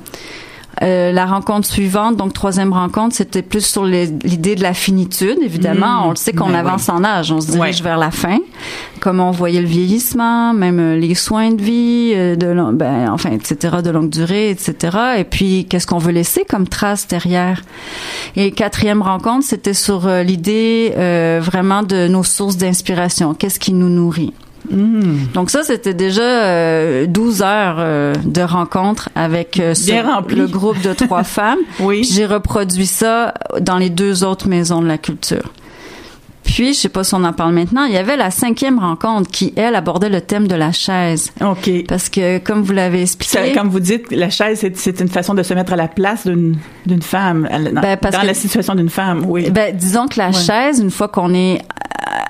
Euh, 0.84 1.12
la 1.14 1.26
rencontre 1.26 1.66
suivante, 1.68 2.18
donc 2.18 2.34
troisième 2.34 2.74
rencontre, 2.74 3.16
c'était 3.16 3.42
plus 3.42 3.66
sur 3.66 3.86
l'idée 3.86 4.56
de 4.56 4.62
la 4.62 4.74
finitude. 4.74 5.38
Évidemment, 5.42 6.02
Mm. 6.02 6.06
on 6.08 6.10
le 6.10 6.16
sait 6.18 6.34
qu'on 6.34 6.48
Ben 6.50 6.56
avance 6.56 6.90
en 6.90 7.04
âge, 7.04 7.32
on 7.32 7.40
se 7.40 7.52
dirige 7.52 7.78
Ouais. 7.78 7.84
vers 7.84 7.98
la 7.98 8.12
fin. 8.12 8.40
Comment 9.00 9.30
on 9.30 9.32
voyait 9.32 9.62
le 9.62 9.68
vieillissement, 9.68 10.54
même 10.54 10.80
euh, 10.80 10.98
les 10.98 11.16
soins 11.16 11.52
de 11.52 11.62
vie, 11.62 12.12
euh, 12.14 12.36
de 12.36 12.48
long- 12.48 12.74
ben, 12.74 13.10
enfin, 13.12 13.32
etc., 13.32 13.78
de 13.84 13.90
longue 13.90 14.10
durée, 14.10 14.50
etc. 14.50 14.98
Et 15.18 15.24
puis, 15.24 15.66
qu'est-ce 15.70 15.88
qu'on 15.88 15.98
veut 15.98 16.12
laisser 16.12 16.44
comme 16.50 16.68
trace 16.68 17.08
derrière? 17.08 17.62
Et 18.36 18.52
quatrième 18.52 19.02
rencontre, 19.02 19.46
c'était 19.46 19.74
sur 19.74 20.08
l'idée 20.10 20.94
euh, 20.98 21.40
vraiment 21.42 21.84
de 21.84 22.08
nos 22.08 22.24
sources 22.24 22.58
d'inspiration. 22.58 23.34
Qu'est-ce 23.34 23.60
qui 23.60 23.72
nous 23.74 23.90
nourrit? 23.90 24.34
Mm. 24.70 25.28
donc 25.34 25.50
ça, 25.50 25.64
c'était 25.64 25.94
déjà 25.94 26.22
euh, 26.24 27.06
12 27.08 27.42
heures 27.42 27.76
euh, 27.80 28.14
de 28.26 28.42
rencontre 28.42 29.10
avec 29.16 29.60
euh, 29.60 29.74
ce- 29.74 29.92
le 30.36 30.48
groupe 30.48 30.82
de 30.82 30.94
trois 30.94 31.24
femmes. 31.38 31.60
Oui. 31.80 32.04
J'ai 32.04 32.26
reproduit 32.26 32.86
ça 32.88 33.34
dans 33.62 33.78
les 33.78 33.90
deux 33.90 34.24
autres 34.24 34.48
maisons 34.48 34.82
de 34.82 34.88
la 34.88 34.98
culture. 34.98 35.52
Puis, 36.56 36.74
je 36.74 36.80
sais 36.80 36.90
pas 36.90 37.04
si 37.04 37.14
on 37.14 37.24
en 37.26 37.34
parle 37.34 37.52
maintenant, 37.54 37.84
il 37.84 37.92
y 37.94 37.98
avait 37.98 38.16
la 38.16 38.32
cinquième 38.32 38.80
rencontre 38.80 39.30
qui, 39.30 39.52
elle, 39.58 39.76
abordait 39.76 40.08
le 40.08 40.22
thème 40.22 40.48
de 40.48 40.56
la 40.56 40.72
chaise. 40.72 41.34
OK. 41.42 41.70
Parce 41.86 42.08
que, 42.08 42.38
comme 42.38 42.62
vous 42.62 42.72
l'avez 42.72 43.06
Ça, 43.06 43.14
expliqué... 43.42 43.52
comme 43.52 43.68
vous 43.68 43.82
dites, 43.82 44.10
la 44.12 44.30
chaise, 44.30 44.60
c'est- 44.62 44.78
c'est 44.78 45.02
une 45.02 45.10
façon 45.10 45.34
de 45.34 45.44
se 45.44 45.54
mettre 45.54 45.74
à 45.74 45.76
la 45.76 45.90
place 45.90 46.26
d'une 46.26 46.56
d'une 46.86 47.02
femme, 47.02 47.46
dans, 47.52 47.82
Ben, 47.82 47.98
parce 47.98 48.16
dans 48.16 48.22
que- 48.22 48.28
la 48.28 48.34
situation 48.34 48.74
d'une 48.74 48.90
femme, 48.90 49.26
oui. 49.28 49.50
Ben, 49.50 49.76
disons 49.76 50.08
que 50.08 50.18
la 50.18 50.28
Ouais. 50.28 50.34
chaise, 50.34 50.80
une 50.80 50.92
fois 50.92 51.10
qu'on 51.10 51.34
est 51.34 51.62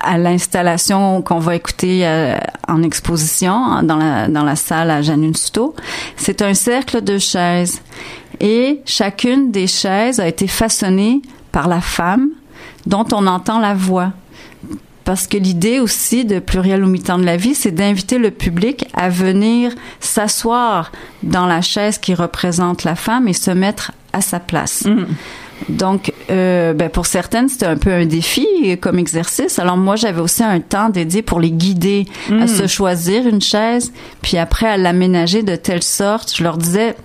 à, 0.02 0.18
l'installation 0.18 1.22
qu'on 1.22 1.38
va 1.38 1.56
écouter 1.56 2.08
euh, 2.08 2.36
en 2.68 2.82
exposition 2.82 3.84
dans 3.84 3.98
la, 3.98 4.28
dans 4.28 4.44
la 4.44 4.56
salle 4.56 4.90
à 4.90 5.04
Janine 5.04 5.36
Souto, 5.36 5.76
c'est 6.18 6.42
un 6.42 6.56
cercle 6.56 7.04
de 7.04 7.20
chaises. 7.20 7.80
Et 8.40 8.82
chacune 8.86 9.52
des 9.52 9.68
chaises 9.68 10.20
a 10.20 10.28
été 10.28 10.48
façonnée 10.48 11.22
par 11.52 11.68
la 11.68 11.80
femme 11.82 12.30
dont 12.86 13.06
on 13.12 13.28
entend 13.28 13.60
la 13.60 13.74
voix. 13.74 14.12
Parce 15.04 15.28
que 15.28 15.38
l'idée 15.38 15.80
aussi 15.80 16.26
de 16.26 16.40
pluriel 16.40 16.84
au 16.84 16.88
mi-temps 16.88 17.20
de 17.20 17.26
la 17.26 17.38
vie, 17.38 17.54
c'est 17.54 17.72
d'inviter 17.72 18.18
le 18.18 18.32
public 18.32 18.88
à 18.96 19.10
venir 19.10 19.72
s'asseoir 20.00 20.92
dans 21.22 21.46
la 21.46 21.62
chaise 21.62 22.00
qui 22.00 22.16
représente 22.16 22.84
la 22.84 22.96
femme 22.96 23.28
et 23.28 23.34
se 23.34 23.52
mettre 23.52 23.92
à 24.14 24.22
sa 24.22 24.40
place. 24.40 24.86
Mm. 24.86 25.06
Donc, 25.70 26.12
euh, 26.32 26.74
ben 26.74 26.90
pour 26.90 27.06
certaines, 27.06 27.50
c'était 27.50 27.68
un 27.68 27.78
peu 27.78 27.92
un 27.92 28.06
défi 28.06 28.48
comme 28.82 28.98
exercice. 28.98 29.60
Alors 29.60 29.78
moi, 29.78 29.96
j'avais 29.96 30.22
aussi 30.22 30.44
un 30.44 30.60
temps 30.60 30.90
dédié 30.90 31.22
pour 31.22 31.40
les 31.40 31.52
guider 31.52 32.08
Mm. 32.30 32.42
à 32.42 32.48
se 32.48 32.66
choisir 32.68 33.28
une 33.28 33.42
chaise, 33.42 33.94
puis 34.24 34.38
après 34.38 34.68
à 34.68 34.78
l'aménager 34.78 35.44
de 35.44 35.56
telle 35.56 35.84
sorte. 35.84 36.36
Je 36.36 36.44
leur 36.44 36.58
disais, 36.58 36.96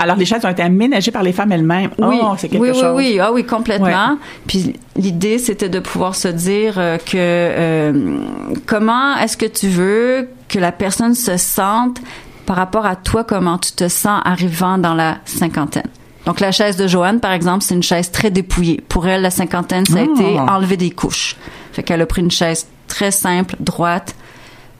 Alors, 0.00 0.16
les 0.16 0.24
chaises 0.24 0.44
ont 0.44 0.48
été 0.48 0.62
aménagées 0.62 1.10
par 1.10 1.22
les 1.22 1.32
femmes 1.32 1.52
elles-mêmes. 1.52 1.90
oui, 1.98 2.18
Oh, 2.22 2.32
c'est 2.38 2.48
quelque 2.48 2.62
oui, 2.62 2.68
chose. 2.74 2.94
oui, 2.96 3.12
oui, 3.14 3.20
ah 3.20 3.30
oui, 3.32 3.44
complètement. 3.44 3.86
Ouais. 3.86 4.16
Puis 4.46 4.74
l'idée, 4.96 5.38
c'était 5.38 5.68
de 5.68 5.78
pouvoir 5.78 6.14
se 6.14 6.28
dire 6.28 6.74
euh, 6.78 6.96
que 6.96 7.12
euh, 7.16 8.20
comment 8.66 9.16
est-ce 9.18 9.36
que 9.36 9.46
tu 9.46 9.68
veux 9.68 10.28
que 10.48 10.58
la 10.58 10.72
personne 10.72 11.14
se 11.14 11.36
sente 11.36 11.98
par 12.46 12.56
rapport 12.56 12.86
à 12.86 12.96
toi, 12.96 13.22
comment 13.24 13.58
tu 13.58 13.72
te 13.72 13.88
sens 13.88 14.20
arrivant 14.24 14.78
dans 14.78 14.94
la 14.94 15.18
cinquantaine? 15.24 15.86
Donc 16.26 16.40
la 16.40 16.50
chaise 16.52 16.76
de 16.76 16.86
Joanne, 16.86 17.20
par 17.20 17.32
exemple, 17.32 17.62
c'est 17.62 17.74
une 17.74 17.82
chaise 17.82 18.10
très 18.10 18.30
dépouillée. 18.30 18.80
Pour 18.88 19.06
elle, 19.06 19.22
la 19.22 19.30
cinquantaine, 19.30 19.86
ça 19.86 20.00
a 20.00 20.04
Oh. 20.08 20.14
été 20.14 20.38
enlever 20.40 20.76
des 20.76 20.90
couches. 20.90 21.36
Fait 21.72 21.82
qu'elle 21.82 22.00
a 22.02 22.06
pris 22.06 22.20
une 22.22 22.30
chaise 22.30 22.66
très 22.88 23.10
simple, 23.10 23.54
droite, 23.60 24.14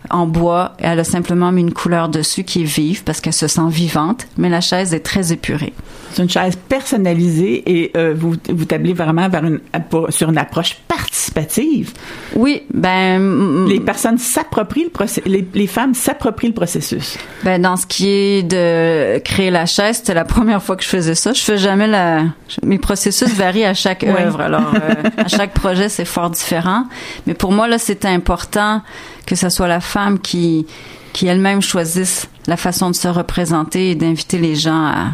en 0.09 0.27
bois, 0.27 0.73
et 0.81 0.85
elle 0.87 1.01
a 1.01 1.05
simplement 1.05 1.53
mis 1.53 1.61
une 1.61 1.73
couleur 1.73 2.09
dessus 2.09 2.45
qui 2.45 2.63
est 2.63 2.65
vive 2.65 3.05
parce 3.05 3.21
qu'elle 3.21 3.33
se 3.35 3.47
sent 3.49 3.69
vivante, 3.69 4.27
mais 4.39 4.49
la 4.49 4.61
chaise 4.61 4.95
est 4.95 5.01
très 5.01 5.33
épurée. 5.33 5.73
C'est 6.13 6.23
une 6.23 6.31
chaise 6.31 6.57
personnalisée 6.69 7.63
et 7.67 7.93
euh, 7.97 8.15
vous, 8.17 8.35
vous 8.49 8.65
tablez 8.65 8.93
vraiment 8.95 9.29
vers 9.29 9.45
une, 9.45 9.61
sur 10.09 10.31
une 10.31 10.39
approche 10.39 10.77
participative. 10.89 11.93
Oui, 12.35 12.63
ben, 12.75 13.67
Les 13.69 13.79
personnes 13.81 14.19
s'approprient 14.19 14.85
le 14.85 14.91
processus, 14.91 15.23
les, 15.31 15.47
les 15.55 15.67
femmes 15.67 15.95
s'approprient 15.95 16.49
le 16.49 16.55
processus. 16.55 17.17
ben 17.45 17.63
dans 17.63 17.77
ce 17.77 17.87
qui 17.87 18.09
est 18.09 18.43
de 18.43 19.19
créer 19.21 19.51
la 19.51 19.67
chaise, 19.67 19.99
c'était 19.99 20.15
la 20.15 20.25
première 20.25 20.63
fois 20.63 20.75
que 20.77 20.83
je 20.83 20.89
faisais 20.89 21.15
ça. 21.15 21.33
Je 21.33 21.41
fais 21.43 21.59
jamais 21.59 21.87
la. 21.87 22.25
Mes 22.65 22.79
processus 22.79 23.33
varient 23.35 23.65
à 23.67 23.75
chaque 23.75 24.03
Oui. 24.07 24.21
œuvre, 24.23 24.41
alors 24.41 24.73
euh, 24.75 24.95
à 25.17 25.29
chaque 25.29 25.53
projet 25.55 25.89
c'est 25.89 26.05
fort 26.05 26.31
différent. 26.31 26.85
Mais 27.27 27.35
pour 27.35 27.53
moi 27.53 27.69
là, 27.69 27.79
c'était 27.79 28.09
important 28.09 28.83
que 29.31 29.37
ce 29.37 29.49
soit 29.49 29.69
la 29.69 29.81
femme 29.81 30.19
qui 30.19 30.67
qui 31.13 31.29
elle-même 31.29 31.63
choisisse 31.63 32.29
la 32.49 32.57
façon 32.57 32.91
de 32.91 32.97
se 32.97 33.07
représenter 33.07 33.91
et 33.91 33.95
d'inviter 33.95 34.39
les 34.39 34.57
gens 34.57 34.87
à. 34.87 35.11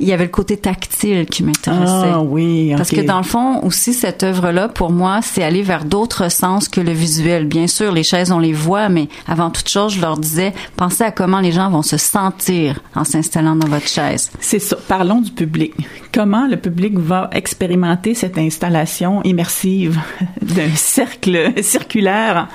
Il 0.00 0.06
y 0.06 0.12
avait 0.12 0.24
le 0.24 0.30
côté 0.30 0.56
tactile 0.56 1.24
qui 1.26 1.42
m'intéressait. 1.42 2.10
Ah 2.12 2.20
oui, 2.20 2.74
Parce 2.76 2.92
ok. 2.92 2.98
que 2.98 3.02
dans 3.02 3.16
le 3.18 3.24
fond, 3.24 3.62
aussi, 3.62 3.94
cette 3.94 4.24
œuvre-là, 4.24 4.68
pour 4.68 4.90
moi, 4.90 5.20
c'est 5.22 5.42
aller 5.42 5.62
vers 5.62 5.84
d'autres 5.84 6.30
sens 6.30 6.68
que 6.68 6.80
le 6.82 6.92
visuel. 6.92 7.46
Bien 7.46 7.66
sûr, 7.66 7.92
les 7.92 8.02
chaises, 8.02 8.30
on 8.30 8.38
les 8.38 8.52
voit, 8.52 8.88
mais 8.90 9.08
avant 9.26 9.48
toute 9.48 9.68
chose, 9.68 9.94
je 9.94 10.00
leur 10.00 10.18
disais, 10.18 10.52
pensez 10.76 11.04
à 11.04 11.12
comment 11.12 11.40
les 11.40 11.52
gens 11.52 11.70
vont 11.70 11.82
se 11.82 11.96
sentir 11.96 12.80
en 12.94 13.04
s'installant 13.04 13.56
dans 13.56 13.68
votre 13.68 13.88
chaise. 13.88 14.30
C'est 14.40 14.58
ça. 14.58 14.76
Parlons 14.88 15.20
du 15.22 15.30
public. 15.30 15.72
Comment 16.12 16.46
le 16.46 16.56
public 16.58 16.98
va 16.98 17.30
expérimenter 17.32 18.14
cette 18.14 18.36
installation 18.36 19.22
immersive 19.22 19.98
d'un 20.42 20.74
cercle 20.74 21.54
circulaire? 21.62 22.48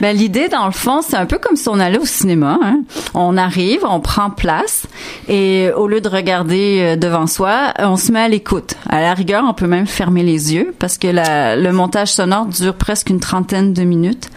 Ben, 0.00 0.16
l'idée, 0.16 0.46
dans 0.48 0.66
le 0.66 0.72
fond, 0.72 1.00
c'est 1.02 1.16
un 1.16 1.26
peu 1.26 1.38
comme 1.38 1.56
si 1.56 1.68
on 1.68 1.80
allait 1.80 1.98
au 1.98 2.04
cinéma. 2.04 2.56
hein. 2.62 2.82
On 3.14 3.36
arrive, 3.36 3.80
on 3.88 3.98
prend 3.98 4.30
place, 4.30 4.84
et 5.28 5.70
au 5.76 5.88
lieu 5.88 6.00
de 6.00 6.08
regarder 6.08 6.78
euh, 6.80 6.96
devant 6.96 7.26
soi, 7.26 7.72
on 7.80 7.96
se 7.96 8.12
met 8.12 8.20
à 8.20 8.28
l'écoute. 8.28 8.74
À 8.88 9.00
la 9.00 9.12
rigueur, 9.14 9.44
on 9.48 9.54
peut 9.54 9.66
même 9.66 9.86
fermer 9.88 10.22
les 10.22 10.54
yeux, 10.54 10.72
parce 10.78 10.98
que 10.98 11.08
la- 11.08 11.56
le 11.56 11.72
montage 11.72 12.12
sonore 12.12 12.46
dure 12.46 12.74
presque 12.74 13.10
une 13.10 13.18
trentaine 13.18 13.72
de 13.72 13.82
minutes. 13.82 14.28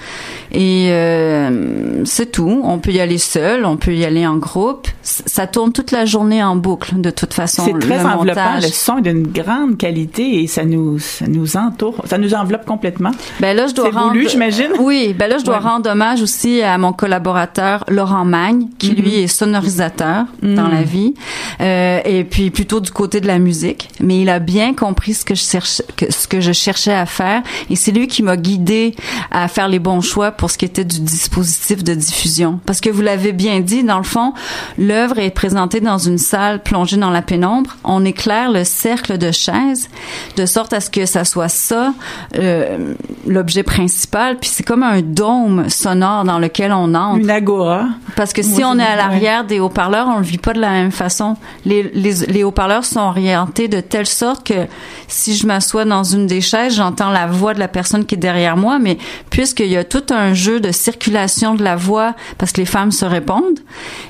Et 0.51 0.87
euh, 0.89 2.03
c'est 2.05 2.31
tout. 2.31 2.61
On 2.63 2.79
peut 2.79 2.91
y 2.91 2.99
aller 2.99 3.17
seul, 3.19 3.63
on 3.65 3.77
peut 3.77 3.93
y 3.93 4.03
aller 4.03 4.25
en 4.27 4.37
groupe. 4.37 4.87
Ça 5.03 5.47
tourne 5.47 5.71
toute 5.71 5.91
la 5.91 6.05
journée 6.05 6.43
en 6.43 6.55
boucle, 6.55 6.99
de 6.99 7.09
toute 7.11 7.33
façon. 7.33 7.63
C'est 7.65 7.79
très 7.79 7.99
le 7.99 8.05
enveloppant. 8.09 8.41
montage. 8.43 8.63
Le 8.63 8.69
son 8.69 8.97
est 8.97 9.01
d'une 9.01 9.27
grande 9.27 9.77
qualité 9.77 10.41
et 10.43 10.47
ça 10.47 10.65
nous, 10.65 10.99
ça 10.99 11.27
nous 11.27 11.55
entoure, 11.55 11.95
ça 12.05 12.17
nous 12.17 12.33
enveloppe 12.33 12.65
complètement. 12.65 13.11
Ben 13.39 13.55
là, 13.55 13.67
je 13.67 13.73
dois 13.73 13.91
rendre. 13.91 14.07
voulu, 14.09 14.27
j'imagine? 14.27 14.69
Oui, 14.79 14.90
ben 15.17 15.27
là, 15.29 15.37
je 15.37 15.43
dois 15.45 15.57
Ouais. 15.57 15.63
rendre 15.63 15.89
hommage 15.89 16.21
aussi 16.21 16.61
à 16.61 16.77
mon 16.77 16.93
collaborateur 16.93 17.83
Laurent 17.87 18.25
Magne, 18.25 18.67
qui 18.79 18.91
lui 18.91 19.11
Mm-hmm. 19.11 19.23
est 19.23 19.27
sonorisateur 19.27 20.25
dans 20.41 20.67
la 20.67 20.83
vie, 20.83 21.13
euh, 21.59 21.99
et 22.05 22.23
puis 22.23 22.49
plutôt 22.51 22.79
du 22.79 22.91
côté 22.91 23.19
de 23.21 23.27
la 23.27 23.39
musique. 23.39 23.89
Mais 23.99 24.21
il 24.21 24.29
a 24.29 24.39
bien 24.39 24.73
compris 24.73 25.13
ce 25.13 25.25
que 25.25 25.35
je 25.35 25.43
cherchais, 25.43 25.83
que- 25.97 26.11
ce 26.11 26.27
que 26.27 26.39
je 26.41 26.51
cherchais 26.51 26.93
à 26.93 27.05
faire, 27.05 27.41
et 27.69 27.75
c'est 27.75 27.91
lui 27.91 28.07
qui 28.07 28.23
m'a 28.23 28.37
guidé 28.37 28.95
à 29.31 29.47
faire 29.47 29.67
les 29.67 29.79
bons 29.79 30.01
choix 30.01 30.31
pour 30.31 30.49
ce 30.51 30.57
qui 30.57 30.65
était 30.65 30.85
du 30.85 30.99
dispositif 30.99 31.83
de 31.83 31.93
diffusion. 31.93 32.59
Parce 32.65 32.79
que 32.81 32.89
vous 32.89 33.01
l'avez 33.01 33.31
bien 33.33 33.59
dit, 33.59 33.83
dans 33.83 33.97
le 33.97 34.03
fond, 34.03 34.33
l'œuvre 34.77 35.19
est 35.19 35.31
présentée 35.31 35.79
dans 35.81 35.97
une 35.97 36.17
salle 36.17 36.61
plongée 36.63 36.97
dans 36.97 37.09
la 37.11 37.21
pénombre. 37.21 37.77
On 37.83 38.03
éclaire 38.05 38.51
le 38.51 38.63
cercle 38.63 39.17
de 39.17 39.31
chaises 39.31 39.89
de 40.37 40.45
sorte 40.45 40.73
à 40.73 40.79
ce 40.79 40.89
que 40.89 41.05
ça 41.05 41.25
soit 41.25 41.49
ça 41.49 41.93
euh, 42.37 42.93
l'objet 43.27 43.63
principal. 43.63 44.37
Puis 44.39 44.49
c'est 44.53 44.63
comme 44.63 44.80
un 44.83 44.91
un 44.91 45.01
dôme 45.01 45.69
sonore 45.69 46.23
dans 46.23 46.39
lequel 46.39 46.71
on 46.71 46.93
entre. 46.93 47.19
Une 47.19 47.29
agora. 47.29 47.85
Parce 48.15 48.33
que 48.33 48.41
si 48.41 48.63
on 48.63 48.77
est 48.77 48.83
à 48.83 48.95
l'arrière 48.95 49.45
des 49.45 49.59
haut-parleurs, 49.59 50.07
on 50.07 50.17
le 50.17 50.23
vit 50.23 50.37
pas 50.37 50.53
de 50.53 50.59
la 50.59 50.71
même 50.71 50.91
façon. 50.91 51.37
Les, 51.65 51.83
les, 51.93 52.25
les 52.27 52.43
haut-parleurs 52.43 52.85
sont 52.85 52.99
orientés 52.99 53.67
de 53.67 53.79
telle 53.79 54.05
sorte 54.05 54.45
que 54.45 54.67
si 55.07 55.35
je 55.35 55.47
m'assois 55.47 55.85
dans 55.85 56.03
une 56.03 56.27
des 56.27 56.41
chaises, 56.41 56.75
j'entends 56.75 57.09
la 57.09 57.27
voix 57.27 57.53
de 57.53 57.59
la 57.59 57.67
personne 57.67 58.05
qui 58.05 58.15
est 58.15 58.17
derrière 58.17 58.57
moi, 58.57 58.79
mais 58.79 58.97
puisqu'il 59.29 59.67
y 59.67 59.77
a 59.77 59.83
tout 59.83 60.03
un 60.09 60.33
jeu 60.33 60.59
de 60.59 60.71
circulation 60.71 61.55
de 61.55 61.63
la 61.63 61.75
voix, 61.75 62.13
parce 62.37 62.51
que 62.51 62.61
les 62.61 62.65
femmes 62.65 62.91
se 62.91 63.05
répondent, 63.05 63.59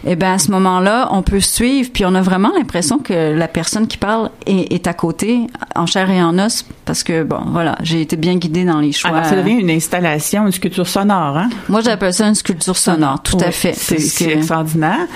eh 0.06 0.16
ben 0.16 0.34
à 0.34 0.38
ce 0.40 0.52
moment-là, 0.52 1.10
on 1.12 1.22
peut 1.22 1.40
suivre, 1.40 1.90
puis 1.94 2.06
on 2.06 2.16
a 2.16 2.22
vraiment 2.22 2.52
l'impression 2.58 3.00
que 3.00 3.34
la 3.34 3.48
personne 3.48 3.88
qui 3.88 3.98
parle 3.98 4.30
est, 4.46 4.74
est 4.74 4.88
à 4.88 4.94
côté, 4.94 5.48
en 5.76 5.86
chair 5.86 6.10
et 6.10 6.22
en 6.22 6.38
os, 6.40 6.66
parce 6.86 7.04
que 7.04 7.24
bon, 7.24 7.42
voilà, 7.48 7.78
j'ai 7.84 8.02
été 8.02 8.16
bien 8.16 8.36
guidée 8.36 8.66
dans 8.66 8.80
les 8.80 8.92
choix. 8.92 9.12
Alors, 9.12 9.26
ça 9.26 9.36
devient 9.36 9.60
une 9.60 9.70
installation, 9.70 10.46
une 10.46 10.52
sculpture 10.62 10.88
sonore, 10.88 11.38
hein? 11.38 11.50
Moi, 11.70 11.82
j'appelle 11.82 12.14
ça 12.14 12.28
une 12.28 12.36
sculpture 12.36 12.78
sonore, 12.78 13.22
tout 13.24 13.38
à 13.42 13.52
fait. 13.52 13.74
C'est 13.74 14.32
extraordinaire. 14.32 15.08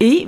Et 0.00 0.26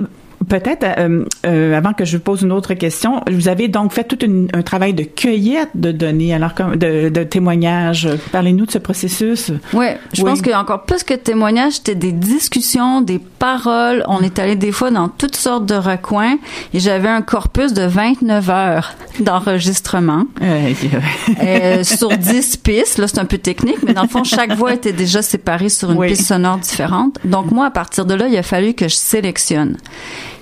peut-être, 0.49 0.85
euh, 0.97 1.25
euh, 1.45 1.77
avant 1.77 1.93
que 1.93 2.05
je 2.05 2.17
vous 2.17 2.23
pose 2.23 2.41
une 2.41 2.51
autre 2.51 2.73
question, 2.73 3.21
vous 3.31 3.47
avez 3.47 3.67
donc 3.67 3.93
fait 3.93 4.03
tout 4.03 4.23
une- 4.23 4.47
un 4.53 4.61
travail 4.61 4.93
de 4.93 5.03
cueillette 5.03 5.69
de 5.75 5.91
données, 5.91 6.33
alors 6.33 6.53
comme- 6.53 6.75
de, 6.75 7.09
de 7.09 7.23
témoignages. 7.23 8.07
Parlez-nous 8.31 8.65
de 8.65 8.71
ce 8.71 8.77
processus. 8.77 9.51
Ouais, 9.73 9.97
je 10.13 10.21
Oui. 10.23 10.29
pense 10.29 10.41
que 10.41 10.53
encore 10.55 10.83
plus 10.85 11.03
que 11.03 11.13
témoignages, 11.13 11.73
c'était 11.73 11.95
des 11.95 12.11
discussions, 12.11 13.01
des 13.01 13.19
paroles. 13.19 14.03
On 14.07 14.21
est 14.21 14.39
allé 14.39 14.55
des 14.55 14.71
fois 14.71 14.91
dans 14.91 15.09
toutes 15.09 15.35
sortes 15.35 15.65
de 15.65 15.75
recoins 15.75 16.37
et 16.73 16.79
j'avais 16.79 17.09
un 17.09 17.21
corpus 17.21 17.73
de 17.73 17.83
29 17.83 18.49
heures 18.49 18.93
d'enregistrement 19.19 20.25
Euh, 20.41 20.73
euh, 21.43 21.83
sur 21.83 22.09
10 22.17 22.57
pistes. 22.57 22.97
Là, 22.97 23.07
c'est 23.07 23.19
un 23.19 23.25
peu 23.25 23.37
technique, 23.37 23.77
mais 23.85 23.93
dans 23.93 24.01
le 24.03 24.07
fond, 24.07 24.23
chaque 24.23 24.53
voix 24.53 24.73
était 24.73 24.91
déjà 24.93 25.21
séparée 25.21 25.69
sur 25.69 25.91
une 25.91 25.97
Oui. 25.97 26.07
piste 26.07 26.27
sonore 26.27 26.57
différente. 26.57 27.17
Donc 27.25 27.51
moi, 27.51 27.67
à 27.67 27.71
partir 27.71 28.05
de 28.05 28.13
là, 28.13 28.27
il 28.27 28.35
a 28.37 28.43
fallu 28.43 28.73
que 28.73 28.87
je 28.87 28.95
sélectionne. 28.95 29.77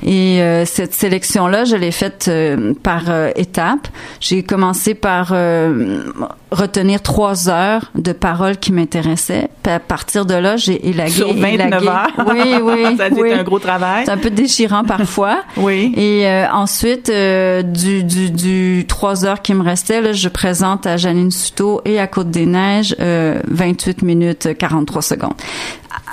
Et 0.05 0.41
euh, 0.41 0.65
cette 0.65 0.93
sélection-là, 0.93 1.65
je 1.65 1.75
l'ai 1.75 1.91
faite 1.91 2.25
euh, 2.29 2.73
par 2.81 3.03
euh, 3.09 3.31
étapes. 3.35 3.87
J'ai 4.19 4.43
commencé 4.43 4.93
par 4.93 5.31
euh, 5.33 6.03
retenir 6.51 7.01
trois 7.01 7.49
heures 7.49 7.91
de 7.95 8.11
paroles 8.13 8.57
qui 8.57 8.71
m'intéressaient. 8.71 9.49
Puis 9.63 9.71
à 9.73 9.79
partir 9.79 10.25
de 10.25 10.33
là, 10.35 10.55
j'ai 10.57 10.87
élagué, 10.89 11.11
Sur 11.11 11.33
29 11.33 11.53
élagué. 11.53 11.87
heures? 11.87 12.25
Oui, 12.27 12.53
oui, 12.61 12.83
Ça 12.97 13.03
a 13.03 13.07
été 13.07 13.21
oui. 13.21 13.33
un 13.33 13.43
gros 13.43 13.59
travail. 13.59 14.03
C'est 14.05 14.11
un 14.11 14.17
peu 14.17 14.29
déchirant 14.29 14.83
parfois. 14.83 15.41
Oui. 15.57 15.91
Et 15.97 16.25
euh, 16.27 16.45
ensuite, 16.51 17.09
euh, 17.09 17.61
du, 17.63 18.03
du, 18.03 18.29
du 18.31 18.85
3 18.87 19.25
heures 19.25 19.41
qui 19.41 19.53
me 19.53 19.61
restait, 19.63 20.01
là, 20.01 20.13
je 20.13 20.29
présente 20.29 20.87
à 20.87 20.95
Janine 20.95 21.31
Suto 21.31 21.81
et 21.85 21.99
à 21.99 22.07
Côte-des-Neiges 22.07 22.95
euh, 22.99 23.41
28 23.49 24.01
minutes 24.03 24.49
43 24.57 25.01
secondes. 25.01 25.33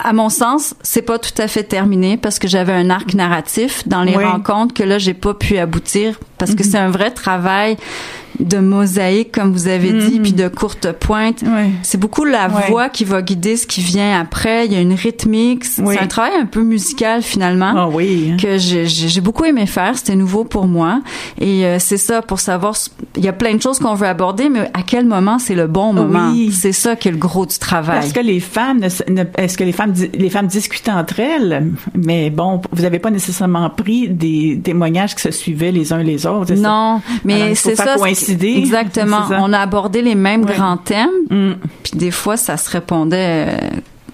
À 0.03 0.13
mon 0.13 0.29
sens, 0.29 0.75
c'est 0.83 1.03
pas 1.03 1.19
tout 1.19 1.41
à 1.41 1.49
fait 1.49 1.63
terminé 1.65 2.17
parce 2.17 2.39
que 2.39 2.49
j'avais 2.49 2.73
un 2.73 2.91
arc 2.91 3.15
narratif 3.15 3.87
dans 3.89 4.03
les 4.03 4.17
Oui. 4.17 4.25
rencontres 4.25 4.75
que 4.75 4.83
là 4.83 4.99
j'ai 4.99 5.15
pas 5.15 5.35
pu 5.35 5.59
aboutir 5.59 6.19
parce 6.39 6.55
que 6.55 6.63
c'est 6.65 6.79
un 6.79 6.91
vrai 6.91 7.11
travail 7.11 7.77
de 8.41 8.59
mosaïque 8.59 9.33
comme 9.33 9.53
vous 9.53 9.69
avez 9.69 9.93
dit 9.93 10.17
Mhm. 10.17 10.23
puis 10.23 10.33
de 10.33 10.49
courte 10.49 10.93
pointe. 10.93 11.43
Oui. 11.45 11.71
C'est 11.83 11.99
beaucoup 11.99 12.25
la 12.25 12.49
voix 12.49 12.89
qui 12.89 13.05
va 13.05 13.23
guider 13.23 13.57
ce 13.57 13.67
qui 13.67 13.81
vient 13.81 14.21
après. 14.21 14.67
Il 14.67 14.73
y 14.73 14.77
a 14.77 14.81
une 14.81 14.93
rythmique. 14.95 15.65
C'est 15.65 15.83
Oui. 15.83 15.97
un 16.01 16.07
travail 16.07 16.33
un 16.41 16.47
peu 16.47 16.63
musical 16.63 17.23
finalement 17.23 17.73
Ah 17.77 17.89
oui. 17.89 18.35
que 18.41 18.59
j'ai- 18.59 19.21
beaucoup 19.21 19.45
aimé 19.45 19.67
faire. 19.67 19.97
C'était 19.97 20.15
nouveau 20.17 20.45
pour 20.45 20.67
moi. 20.67 21.01
Et 21.41 21.65
euh, 21.65 21.79
c'est 21.79 21.97
ça, 21.97 22.23
pour 22.23 22.41
savoir, 22.41 22.75
il 23.17 23.25
y 23.25 23.29
a 23.29 23.33
plein 23.33 23.55
de 23.55 23.63
choses 23.63 23.79
qu'on 23.79 23.95
veut 23.95 24.07
aborder, 24.07 24.49
mais 24.49 24.71
à 24.75 24.83
quel 24.87 25.07
moment 25.07 25.39
c'est 25.39 25.55
le 25.55 25.67
bon 25.67 25.93
moment? 25.93 26.31
Oui. 26.33 26.53
C'est 26.53 26.73
ça 26.73 26.95
qui 26.97 27.09
est 27.09 27.13
le 27.13 27.17
gros 27.17 27.47
du 27.47 27.59
travail. 27.59 28.01
Parce 28.01 28.13
que 28.13 28.21
les 28.21 28.41
femmes, 28.41 28.81
ne 28.81 28.87
s- 28.87 29.03
ne- 29.09 29.25
est-ce 29.37 29.57
que 29.59 29.65
les 29.65 29.73
femmes, 29.73 29.95
les 30.15 30.31
femmes 30.31 30.47
discutaient 30.47 30.91
entre 30.93 31.21
elles, 31.21 31.73
mais 31.95 32.31
bon, 32.31 32.61
vous 32.73 32.83
n'avez 32.83 32.99
pas 32.99 33.11
nécessairement 33.11 33.69
pris 33.71 34.09
des 34.09 34.61
témoignages 34.63 35.15
qui 35.15 35.23
se 35.23 35.31
suivaient 35.31 35.73
les 35.73 35.93
uns 35.93 36.03
les 36.03 36.27
autres. 36.27 36.47
c'est 36.49 36.57
ça? 36.57 36.63
Non, 36.69 37.01
mais 37.25 37.55
c'est 37.55 37.75
ça. 37.75 37.97
Exactement. 38.33 39.23
On 39.31 39.53
a 39.53 39.59
abordé 39.61 40.03
les 40.03 40.15
mêmes 40.15 40.45
Ouais. 40.45 40.55
grands 40.55 40.77
thèmes, 40.77 41.11
Mm. 41.31 41.53
puis 41.83 41.93
des 41.99 42.11
fois, 42.11 42.37
ça 42.37 42.57
se 42.57 42.71
répondait. 42.71 43.47
euh, 43.49 43.57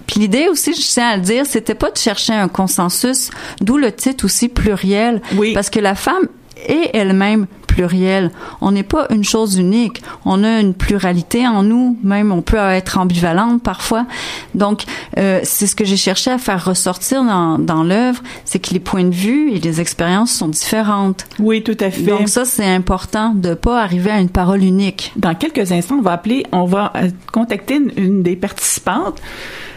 Puis 0.05 0.19
l'idée 0.19 0.47
aussi, 0.49 0.73
je 0.73 0.81
tiens 0.81 1.09
à 1.09 1.15
le 1.15 1.21
dire, 1.21 1.45
c'était 1.45 1.75
pas 1.75 1.89
de 1.89 1.97
chercher 1.97 2.33
un 2.33 2.47
consensus, 2.49 3.29
d'où 3.61 3.77
le 3.77 3.91
titre 3.91 4.25
aussi 4.25 4.49
pluriel, 4.49 5.21
Oui. 5.37 5.53
parce 5.53 5.69
que 5.69 5.79
la 5.79 5.95
femme 5.95 6.27
est 6.67 6.91
elle-même 6.93 7.47
plurielle. 7.73 8.31
On 8.61 8.71
n'est 8.71 8.83
pas 8.83 9.07
une 9.09 9.23
chose 9.23 9.57
unique. 9.57 10.01
On 10.25 10.43
a 10.43 10.59
une 10.59 10.73
pluralité 10.73 11.47
en 11.47 11.63
nous. 11.63 11.97
Même 12.03 12.31
on 12.31 12.41
peut 12.41 12.57
être 12.57 12.99
ambivalente 12.99 13.63
parfois. 13.63 14.05
Donc 14.53 14.83
euh, 15.17 15.39
c'est 15.43 15.67
ce 15.67 15.75
que 15.75 15.85
j'ai 15.85 15.97
cherché 15.97 16.29
à 16.31 16.37
faire 16.37 16.63
ressortir 16.63 17.23
dans, 17.23 17.57
dans 17.57 17.83
l'œuvre, 17.83 18.21
c'est 18.45 18.59
que 18.59 18.73
les 18.73 18.79
points 18.79 19.05
de 19.05 19.15
vue 19.15 19.51
et 19.53 19.59
les 19.59 19.81
expériences 19.81 20.31
sont 20.31 20.49
différentes. 20.49 21.25
Oui, 21.39 21.63
tout 21.63 21.77
à 21.79 21.89
fait. 21.89 22.03
Donc 22.03 22.29
ça 22.29 22.45
c'est 22.45 22.71
important 22.81 23.33
de 23.33 23.53
pas 23.55 23.81
arriver 23.81 24.11
à 24.11 24.19
une 24.19 24.29
parole 24.29 24.63
unique. 24.63 25.11
Dans 25.15 25.33
quelques 25.33 25.71
instants, 25.71 25.97
on 25.99 26.01
va 26.01 26.13
appeler, 26.13 26.45
on 26.51 26.65
va 26.65 26.93
euh, 26.95 27.09
contacter 27.31 27.75
une, 27.75 27.91
une 27.97 28.23
des 28.23 28.35
participantes. 28.35 29.19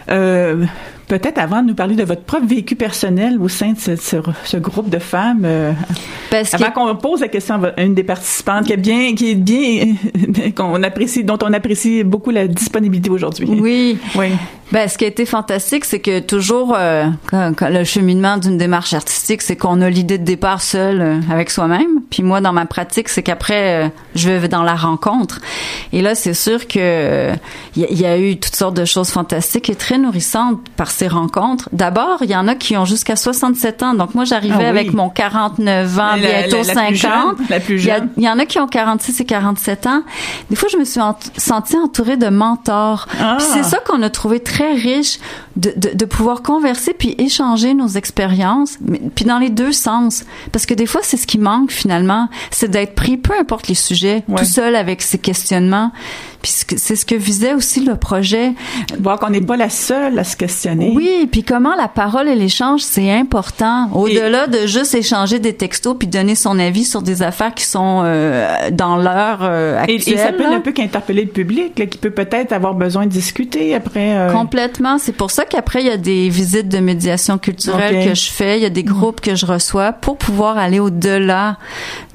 Euh, 0.09 0.65
Peut-être 1.07 1.37
avant 1.37 1.61
de 1.61 1.67
nous 1.69 1.73
parler 1.75 1.95
de 1.95 2.03
votre 2.03 2.23
propre 2.23 2.45
vécu 2.47 2.75
personnel 2.75 3.37
au 3.39 3.47
sein 3.47 3.71
de 3.71 3.77
ce, 3.79 3.95
ce- 3.95 4.17
ce 4.43 4.57
groupe 4.57 4.89
de 4.89 4.99
femmes. 4.99 5.43
euh, 5.45 5.71
Parce 6.29 6.53
avant 6.53 6.71
qu'on 6.71 6.95
pose 6.97 7.21
la 7.21 7.29
question 7.29 7.61
à 7.63 7.81
une 7.81 7.93
des 7.93 8.03
participantes 8.03 8.65
qui 8.65 8.73
est 8.73 8.77
bien, 8.77 9.15
qui 9.15 9.31
est 9.31 9.35
bien, 9.35 9.95
qu'on 10.55 10.83
apprécie, 10.83 11.23
dont 11.23 11.37
on 11.43 11.53
apprécie 11.53 12.03
beaucoup 12.03 12.31
la 12.31 12.47
disponibilité 12.47 13.09
aujourd'hui. 13.09 13.47
oui, 13.49 13.97
Oui. 14.15 14.27
Ben, 14.71 14.89
ce 14.89 14.97
qui 14.97 15.05
a 15.05 15.07
été 15.07 15.25
fantastique, 15.25 15.85
c'est 15.85 15.99
que 15.99 16.19
toujours, 16.19 16.75
euh, 16.77 17.05
quand, 17.29 17.53
quand 17.55 17.69
le 17.69 17.83
cheminement 17.85 18.37
d'une 18.37 18.57
démarche 18.57 18.93
artistique, 18.93 19.41
c'est 19.41 19.55
qu'on 19.55 19.79
a 19.81 19.89
l'idée 19.89 20.17
de 20.17 20.25
départ 20.25 20.61
seul 20.61 21.01
euh, 21.01 21.19
avec 21.31 21.49
soi-même. 21.51 22.01
Puis 22.09 22.21
moi, 22.23 22.41
dans 22.41 22.51
ma 22.53 22.65
pratique, 22.65 23.07
c'est 23.07 23.23
qu'après, 23.23 23.85
euh, 23.85 23.89
je 24.15 24.29
vais 24.29 24.47
dans 24.49 24.63
la 24.63 24.75
rencontre. 24.75 25.39
Et 25.93 26.01
là, 26.01 26.15
c'est 26.15 26.33
sûr 26.33 26.67
que 26.67 26.79
euh, 26.79 27.33
il 27.77 27.83
y, 27.83 27.85
a- 27.85 27.87
il 27.91 28.01
y 28.01 28.05
a 28.05 28.17
eu 28.17 28.37
toutes 28.37 28.55
sortes 28.55 28.75
de 28.75 28.83
choses 28.85 29.09
fantastiques 29.09 29.69
et 29.69 29.75
très 29.75 29.97
nourrissantes 29.97 30.59
par 30.75 30.91
ces 30.91 31.07
rencontres. 31.07 31.69
D'abord, 31.71 32.17
il 32.21 32.29
y 32.29 32.35
en 32.35 32.47
a 32.49 32.55
qui 32.55 32.75
ont 32.75 32.85
jusqu'à 32.85 33.15
67 33.15 33.83
ans. 33.83 33.93
Donc 33.93 34.15
moi, 34.15 34.25
j'arrivais 34.25 34.55
Ah 34.57 34.59
oui. 34.63 34.65
avec 34.65 34.93
mon 34.93 35.09
49 35.09 35.97
ans, 35.99 36.01
La- 36.15 36.17
bientôt 36.17 36.57
la 36.57 36.73
50. 36.73 37.37
la 37.49 37.59
plus 37.61 37.75
Il 37.81 37.85
y 37.87 37.91
a- 37.91 37.99
jeune. 37.99 38.09
il 38.17 38.23
y 38.23 38.29
en 38.29 38.37
a 38.37 38.45
qui 38.45 38.59
ont 38.59 38.67
46 38.67 39.21
et 39.21 39.25
47 39.25 39.87
ans. 39.87 40.01
Des 40.49 40.55
fois, 40.57 40.67
je 40.71 40.77
me 40.77 40.83
suis 40.83 40.99
ent- 40.99 41.17
sentie 41.37 41.77
entourée 41.77 42.17
de 42.17 42.27
mentors. 42.27 43.07
Ah. 43.19 43.35
Puis 43.39 43.47
c'est 43.53 43.63
ça 43.63 43.77
qu'on 43.79 44.01
a 44.01 44.09
trouvé 44.09 44.39
très 44.41 44.56
riche 44.63 45.19
de, 45.55 45.73
de, 45.75 45.91
de 45.95 46.05
pouvoir 46.05 46.41
converser 46.41 46.93
puis 46.93 47.15
échanger 47.17 47.73
nos 47.73 47.87
expériences, 47.87 48.77
mais- 48.81 49.01
puis 49.15 49.25
dans 49.25 49.37
les 49.39 49.49
deux 49.49 49.71
sens. 49.71 50.23
Parce 50.51 50.65
que 50.65 50.73
des 50.73 50.85
fois, 50.85 51.01
c'est 51.03 51.17
ce 51.17 51.27
qui 51.27 51.37
manque 51.37 51.71
finalement, 51.71 52.29
c'est 52.51 52.69
d'être 52.69 52.95
pris, 52.95 53.17
peu 53.17 53.33
importe 53.39 53.67
les 53.67 53.75
sujets, 53.75 54.23
Ouais. 54.27 54.35
tout 54.39 54.45
seul 54.45 54.75
avec 54.75 55.01
ses 55.01 55.17
questionnements. 55.17 55.91
Puis 56.41 56.51
c'est 56.77 56.95
ce 56.95 57.05
que 57.05 57.15
visait 57.15 57.53
aussi 57.53 57.83
le 57.83 57.95
projet. 57.95 58.53
Voir 58.99 59.19
qu'on 59.19 59.29
n'est 59.29 59.41
pas 59.41 59.57
la 59.57 59.69
seule 59.69 60.17
à 60.19 60.23
se 60.23 60.37
questionner. 60.37 60.93
Oui, 60.95 61.27
puis 61.31 61.43
comment 61.43 61.75
la 61.75 61.87
parole 61.87 62.27
et 62.29 62.35
l'échange, 62.35 62.81
c'est 62.81 63.11
important. 63.11 63.89
Au-delà 63.93 64.47
de 64.47 64.67
juste 64.67 64.93
échanger 64.95 65.39
des 65.39 65.53
textos 65.53 65.95
puis 65.97 66.07
donner 66.07 66.35
son 66.35 66.59
avis 66.59 66.85
sur 66.85 67.01
des 67.01 67.23
affaires 67.23 67.53
qui 67.55 67.65
sont 67.65 68.01
euh, 68.05 68.69
dans 68.71 68.97
l'heure 68.97 69.39
euh, 69.41 69.83
Et, 69.87 69.95
actuelle. 69.95 70.13
et 70.13 70.17
ça 70.17 70.31
peut 70.31 70.43
là. 70.43 70.51
ne 70.51 70.59
peut 70.59 70.71
qu'interpeller 70.71 71.23
le 71.23 71.31
public, 71.31 71.77
là, 71.79 71.85
qui 71.87 71.97
peut 71.97 72.11
peut-être 72.11 72.53
avoir 72.53 72.75
besoin 72.75 73.05
de 73.05 73.11
discuter 73.11 73.73
après. 73.73 74.15
euh, 74.15 74.31
Complètement. 74.47 74.97
C'est 74.97 75.11
pour 75.11 75.31
ça 75.31 75.43
qu'après, 75.45 75.81
il 75.81 75.87
y 75.87 75.91
a 75.91 75.97
des 75.97 76.29
visites 76.29 76.69
de 76.69 76.77
médiation 76.79 77.37
culturelle 77.37 78.07
que 78.07 78.15
je 78.15 78.29
fais. 78.29 78.57
Il 78.57 78.63
y 78.63 78.65
a 78.65 78.69
des 78.69 78.83
groupes 78.83 79.19
que 79.21 79.35
je 79.35 79.45
reçois 79.45 79.91
pour 79.91 80.17
pouvoir 80.17 80.57
aller 80.57 80.79
au-delà 80.79 81.57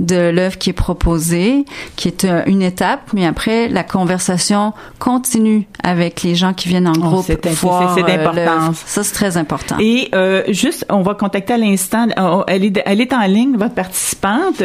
de 0.00 0.30
l'œuvre 0.30 0.56
qui 0.58 0.70
est 0.70 0.74
proposée, 0.74 1.64
qui 1.96 2.08
est 2.08 2.24
euh, 2.24 2.42
une 2.46 2.62
étape. 2.62 3.00
Mais 3.12 3.26
après, 3.26 3.68
la 3.68 3.84
conversation 3.84 4.72
continue 4.98 5.66
avec 5.82 6.22
les 6.22 6.34
gens 6.34 6.54
qui 6.54 6.68
viennent 6.68 6.88
en 6.88 6.92
Oh, 6.96 7.00
groupe. 7.00 7.24
c'est- 7.26 7.38
c'est- 7.44 7.54
voir, 7.60 7.94
c'est 7.94 8.02
euh, 8.02 8.06
d'importance. 8.06 8.82
Ça, 8.86 9.02
c'est 9.04 9.14
très 9.14 9.36
important. 9.36 9.76
Et 9.80 10.08
euh, 10.14 10.42
juste, 10.48 10.86
on 10.88 11.02
va 11.02 11.14
contacter 11.14 11.52
à 11.54 11.58
l'instant. 11.58 12.06
euh, 12.18 12.42
Elle 12.46 12.64
est, 12.64 12.82
elle 12.86 13.00
est 13.00 13.12
en 13.12 13.26
ligne, 13.26 13.56
votre 13.56 13.74
participante. 13.74 14.62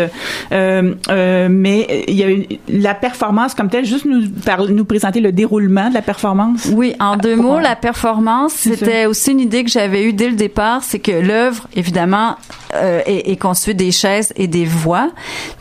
Euh, 0.52 0.94
euh, 1.10 1.48
mais 1.52 2.06
il 2.08 2.16
y 2.16 2.24
a 2.24 2.28
la 2.70 2.94
performance 2.94 3.54
comme 3.54 3.70
telle. 3.70 3.86
Juste 3.86 4.06
nous 4.06 4.22
nous 4.70 4.86
présenter 4.86 5.20
le 5.20 5.32
déroulement 5.32 5.90
de 5.90 5.94
la 5.94 6.02
performance. 6.02 6.70
Oui, 6.74 6.94
en 7.00 7.18
deux 7.18 7.36
pour- 7.36 7.57
la 7.60 7.76
performance, 7.76 8.54
c'était 8.54 9.06
aussi 9.06 9.32
une 9.32 9.40
idée 9.40 9.64
que 9.64 9.70
j'avais 9.70 10.04
eue 10.04 10.14
dès 10.14 10.30
le 10.30 10.36
départ, 10.36 10.82
c'est 10.84 11.00
que 11.00 11.12
l'œuvre, 11.12 11.68
évidemment, 11.76 12.36
euh, 12.76 13.02
est, 13.06 13.30
est 13.32 13.38
conçue 13.38 13.74
des 13.74 13.92
chaises 13.92 14.34
et 14.36 14.48
des 14.48 14.66
voix. 14.66 15.10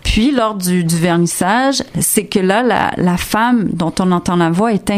Puis, 0.03 0.31
lors 0.31 0.55
du, 0.55 0.85
du 0.85 0.97
vernissage, 0.97 1.83
c'est 2.01 2.25
que 2.27 2.39
là, 2.39 2.63
la, 2.63 2.93
la 2.97 3.17
femme 3.17 3.69
dont 3.73 3.93
on 3.99 4.13
entend 4.13 4.37
la 4.37 4.51
voix 4.51 4.73
est, 4.73 4.91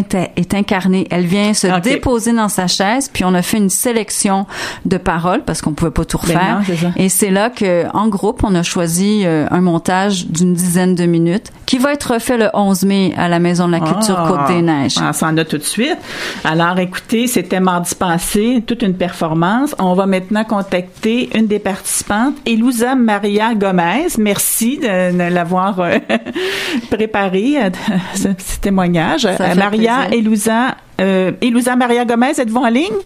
incarnée. 0.54 1.06
Elle 1.10 1.26
vient 1.26 1.54
se 1.54 1.66
déposer 1.80 2.32
dans 2.32 2.48
sa 2.48 2.66
chaise, 2.66 3.10
puis 3.12 3.24
on 3.24 3.34
a 3.34 3.42
fait 3.42 3.56
une 3.56 3.70
sélection 3.70 4.46
de 4.84 4.96
paroles 4.96 5.42
parce 5.44 5.60
qu'on 5.62 5.72
pouvait 5.72 5.90
pas 5.90 6.04
tout 6.04 6.18
Ben 6.26 6.58
refaire. 6.60 6.88
non. 6.88 6.92
Et 6.96 7.08
c'est 7.08 7.30
là 7.30 7.50
que, 7.50 7.86
en 7.94 8.08
groupe, 8.08 8.42
on 8.44 8.54
a 8.54 8.62
choisi 8.62 9.22
euh, 9.24 9.46
un 9.50 9.60
montage 9.60 10.26
d'une 10.26 10.54
dizaine 10.54 10.94
de 10.94 11.06
minutes 11.06 11.52
qui 11.66 11.78
va 11.78 11.92
être 11.92 12.14
refait 12.14 12.38
le 12.38 12.48
11 12.54 12.84
mai 12.84 13.14
à 13.16 13.28
la 13.28 13.38
Maison 13.38 13.66
de 13.66 13.72
la 13.72 13.80
Culture 13.80 14.16
Ah, 14.18 14.28
Côte 14.28 14.56
des 14.56 14.62
Neiges. 14.62 14.96
On 15.02 15.12
s'en 15.12 15.36
a 15.36 15.44
tout 15.44 15.58
de 15.58 15.62
suite. 15.62 15.98
Alors, 16.44 16.78
écoutez, 16.88 17.26
c'était 17.26 17.60
mardi 17.60 17.94
passé, 17.94 18.62
toute 18.66 18.82
une 18.82 18.96
performance. 18.96 19.76
On 19.78 19.92
va 19.92 20.06
maintenant 20.06 20.42
contacter 20.44 21.28
une 21.36 21.46
des 21.46 21.58
participantes, 21.58 22.34
Elousa 22.46 22.94
Maria 22.94 23.54
Gomez. 23.54 24.06
Merci 24.18 24.78
de, 24.78 25.28
l'avoir 25.28 25.80
euh, 25.80 25.98
préparé, 26.90 27.62
euh, 27.62 27.70
ce, 28.14 28.28
témoignage. 28.60 29.26
Euh, 29.26 29.54
Maria 29.54 30.08
Elousa, 30.10 30.76
Elousa 30.98 31.76
Maria 31.76 32.06
Gomez, 32.06 32.40
êtes-vous 32.40 32.60
en 32.60 32.70
ligne? 32.70 32.98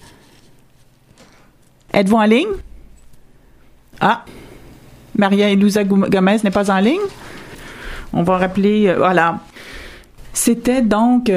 Êtes-vous 1.92 2.16
en 2.16 2.24
ligne? 2.24 2.52
Ah, 4.00 4.24
Maria 5.18 5.50
Elousa 5.50 5.82
Gomez 5.82 6.36
n'est 6.44 6.50
pas 6.52 6.70
en 6.70 6.78
ligne. 6.78 7.08
On 8.12 8.22
va 8.22 8.38
rappeler, 8.38 8.94
voilà. 8.96 9.40
C'était 10.32 10.82
donc 10.82 11.30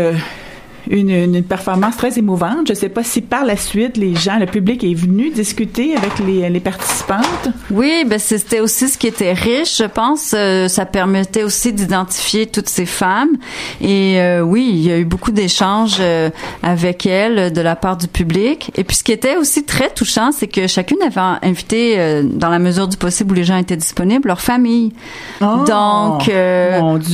une, 0.89 1.09
une, 1.09 1.43
performance 1.43 1.97
très 1.97 2.17
émouvante. 2.17 2.67
Je 2.67 2.73
ne 2.73 2.77
sais 2.77 2.89
pas 2.89 3.03
si 3.03 3.21
par 3.21 3.45
la 3.45 3.57
suite, 3.57 3.97
les 3.97 4.15
gens, 4.15 4.37
le 4.37 4.45
public 4.45 4.83
est 4.83 4.93
venu 4.93 5.29
discuter 5.29 5.95
avec 5.95 6.19
les, 6.19 6.49
les 6.49 6.59
participantes. 6.59 7.49
Oui, 7.71 8.03
ben 8.07 8.19
c'était 8.19 8.59
aussi 8.59 8.89
ce 8.89 8.97
qui 8.97 9.07
était 9.07 9.33
riche, 9.33 9.77
je 9.77 9.85
pense. 9.85 10.33
Euh, 10.33 10.67
ça 10.67 10.85
permettait 10.85 11.43
aussi 11.43 11.73
d'identifier 11.73 12.47
toutes 12.47 12.69
ces 12.69 12.85
femmes. 12.85 13.35
Et 13.81 14.19
euh, 14.19 14.41
oui, 14.41 14.69
il 14.71 14.81
y 14.81 14.91
a 14.91 14.97
eu 14.97 15.05
beaucoup 15.05 15.31
d'échanges 15.31 15.97
euh, 15.99 16.29
avec 16.63 17.05
elles 17.05 17.51
de 17.51 17.61
la 17.61 17.75
part 17.75 17.97
du 17.97 18.07
public. 18.07 18.71
Et 18.75 18.83
puis 18.83 18.97
ce 18.97 19.03
qui 19.03 19.11
était 19.11 19.37
aussi 19.37 19.65
très 19.65 19.89
touchant, 19.89 20.31
c'est 20.31 20.47
que 20.47 20.67
chacune 20.67 21.01
avait 21.01 21.21
invité, 21.41 22.23
dans 22.23 22.49
la 22.49 22.59
mesure 22.59 22.87
du 22.87 22.97
possible 22.97 23.31
où 23.31 23.35
les 23.35 23.43
gens 23.43 23.57
étaient 23.57 23.77
disponibles, 23.77 24.27
leur 24.27 24.41
famille. 24.41 24.91
Oh, 25.41 25.63
Donc, 25.67 26.29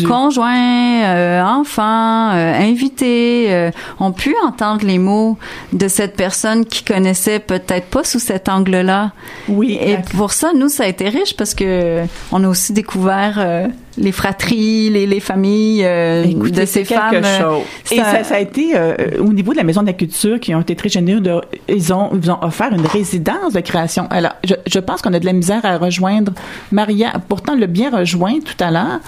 conjoints, 0.07 1.43
enfants, 1.45 2.29
invités 2.29 3.60
euh, 3.61 3.71
ont 3.99 4.11
pu 4.11 4.35
entendre 4.45 4.85
les 4.85 4.97
mots 4.97 5.37
de 5.73 5.87
cette 5.87 6.15
personne 6.15 6.65
qui 6.65 6.83
connaissait 6.83 7.39
peut-être 7.39 7.87
pas 7.87 8.03
sous 8.03 8.19
cet 8.19 8.49
angle-là. 8.49 9.11
Oui. 9.47 9.77
Et 9.81 9.97
pour 10.15 10.31
ça, 10.31 10.51
nous, 10.55 10.69
ça 10.69 10.83
a 10.83 10.87
été 10.87 11.09
riche 11.09 11.35
parce 11.35 11.53
que 11.53 12.03
on 12.31 12.43
a 12.43 12.47
aussi 12.47 12.73
découvert 12.73 13.35
euh, 13.37 13.67
les 13.97 14.11
fratries, 14.11 14.89
les, 14.89 15.05
les 15.05 15.19
familles 15.19 15.83
euh, 15.85 16.25
de 16.25 16.65
ces 16.65 16.85
femmes. 16.85 17.23
Chose. 17.23 17.63
Et 17.91 17.97
ça, 17.97 18.23
ça, 18.23 18.35
a 18.35 18.39
été 18.39 18.73
au 19.19 19.33
niveau 19.33 19.51
de 19.51 19.57
la 19.57 19.63
Maison 19.63 19.81
de 19.81 19.87
la 19.87 19.93
Culture 19.93 20.39
qui 20.39 20.53
ont 20.55 20.61
été 20.61 20.75
très 20.75 20.89
généreux. 20.89 21.21
De, 21.21 21.41
ils, 21.67 21.93
ont, 21.93 22.11
ils 22.21 22.31
ont 22.31 22.41
offert 22.41 22.73
une 22.73 22.85
résidence 22.85 23.53
de 23.53 23.59
création. 23.59 24.07
Alors, 24.09 24.33
je, 24.43 24.55
je 24.65 24.79
pense 24.79 25.01
qu'on 25.01 25.13
a 25.13 25.19
de 25.19 25.25
la 25.25 25.33
misère 25.33 25.65
à 25.65 25.77
rejoindre 25.77 26.33
Maria. 26.71 27.13
Pourtant, 27.27 27.55
le 27.55 27.67
bien 27.67 27.89
rejoint 27.89 28.39
tout 28.39 28.63
à 28.63 28.71
l'heure. 28.71 28.99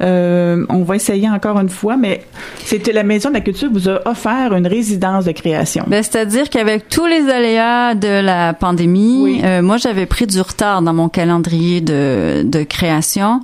Euh, 0.00 0.64
on 0.68 0.82
va 0.82 0.96
essayer 0.96 1.28
encore 1.28 1.58
une 1.58 1.68
fois, 1.68 1.96
mais 1.96 2.24
c'était 2.64 2.92
la 2.92 3.02
Maison 3.02 3.28
de 3.28 3.34
la 3.34 3.40
Culture 3.40 3.68
vous 3.72 3.88
a 3.88 4.00
offert 4.08 4.54
une 4.54 4.66
résidence 4.66 5.24
de 5.24 5.32
création. 5.32 5.84
Ben, 5.86 6.02
c'est-à-dire 6.02 6.50
qu'avec 6.50 6.88
tous 6.88 7.06
les 7.06 7.28
aléas 7.30 7.94
de 7.94 8.20
la 8.20 8.54
pandémie, 8.54 9.40
euh, 9.44 9.62
moi 9.62 9.76
j'avais 9.76 10.06
pris 10.06 10.26
du 10.26 10.40
retard 10.40 10.82
dans 10.82 10.92
mon 10.92 11.08
calendrier 11.08 11.80
de, 11.80 12.42
de 12.44 12.62
création. 12.62 13.40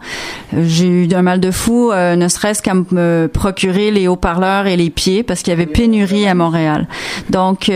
J'ai 0.57 0.87
eu 0.87 1.09
un 1.15 1.23
mal 1.23 1.41
de 1.41 1.51
fou, 1.51 1.91
euh, 1.93 2.17
ne 2.17 2.29
serait-ce 2.29 2.63
qu'à 2.63 2.75
me 2.75 3.29
procurer 3.33 3.91
les 3.91 4.09
haut-parleurs 4.09 4.67
et 4.67 4.77
les 4.77 4.91
pieds 4.91 5.23
parce 5.23 5.43
qu'il 5.43 5.53
y 5.53 5.55
avait 5.55 5.67
pénurie 5.67 6.27
à 6.27 6.35
Montréal. 6.35 6.89
Donc, 7.31 7.71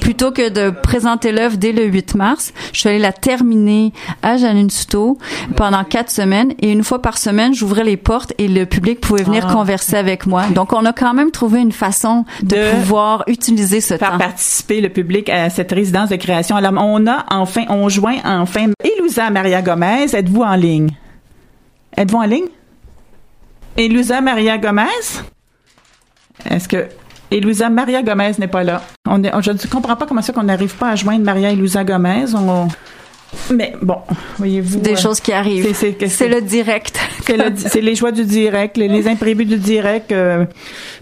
plutôt 0.00 0.32
que 0.32 0.48
de 0.48 0.70
présenter 0.70 1.32
l'œuvre 1.32 1.56
dès 1.56 1.72
le 1.72 1.84
8 1.84 2.14
mars, 2.14 2.52
je 2.72 2.80
suis 2.80 2.88
allée 2.88 2.98
la 2.98 3.12
terminer 3.12 3.92
à 4.22 4.36
Janine 4.36 4.70
Souto 4.70 5.18
pendant 5.56 5.84
quatre 5.84 6.10
semaines 6.10 6.52
et 6.60 6.70
une 6.70 6.82
fois 6.82 7.00
par 7.00 7.18
semaine, 7.18 7.54
je 7.54 7.64
les 7.76 7.96
portes 7.96 8.32
et 8.38 8.48
le 8.48 8.66
public 8.66 9.00
pouvait 9.00 9.22
venir 9.22 9.46
ah. 9.48 9.52
converser 9.52 9.96
avec 9.96 10.26
moi. 10.26 10.46
Donc, 10.54 10.72
on 10.72 10.84
a 10.84 10.92
quand 10.92 11.14
même 11.14 11.30
trouvé 11.30 11.60
une 11.60 11.72
façon 11.72 12.24
de, 12.42 12.70
pouvoir 12.72 13.24
utiliser 13.26 13.80
ce 13.80 13.96
faire 13.96 14.12
temps. 14.12 14.18
participer 14.18 14.80
le 14.80 14.88
public 14.88 15.28
à 15.28 15.50
cette 15.50 15.72
résidence 15.72 16.08
de 16.10 16.16
création. 16.16 16.56
Alors, 16.56 16.72
on 16.76 17.06
a 17.06 17.26
enfin, 17.30 17.64
on 17.68 17.88
joint 17.88 18.18
enfin 18.24 18.66
Elousa 18.82 19.30
Maria 19.30 19.62
Gomez. 19.62 20.14
Êtes-vous 20.14 20.42
en 20.42 20.54
ligne? 20.54 20.90
Êtes-vous 21.96 22.18
en 22.18 22.24
ligne? 22.24 22.48
Elousa 23.76 24.20
Maria 24.20 24.58
Gomez? 24.58 24.84
Est-ce 26.48 26.68
que 26.68 26.88
Elousa 27.30 27.68
Maria 27.70 28.02
Gomez 28.02 28.32
n'est 28.38 28.48
pas 28.48 28.64
là? 28.64 28.82
On 29.06 29.22
je 29.22 29.50
ne 29.50 29.70
comprends 29.70 29.96
pas 29.96 30.06
comment 30.06 30.22
ça 30.22 30.32
qu'on 30.32 30.42
n'arrive 30.42 30.74
pas 30.76 30.90
à 30.90 30.94
joindre 30.96 31.24
Maria 31.24 31.52
Elousa 31.52 31.84
Gomez. 31.84 32.26
On, 32.34 32.68
mais 33.50 33.74
bon, 33.80 33.98
voyez-vous. 34.38 34.80
Des 34.80 34.92
euh, 34.92 34.96
choses 34.96 35.20
qui 35.20 35.32
arrivent. 35.32 35.74
C'est 35.74 36.28
le 36.28 36.40
direct. 36.40 36.98
C'est 37.56 37.80
les 37.80 37.94
joies 37.94 38.12
du 38.12 38.24
direct, 38.24 38.76
les, 38.76 39.08
imprévus 39.08 39.44
du 39.44 39.56
direct. 39.56 40.12
Euh, 40.12 40.44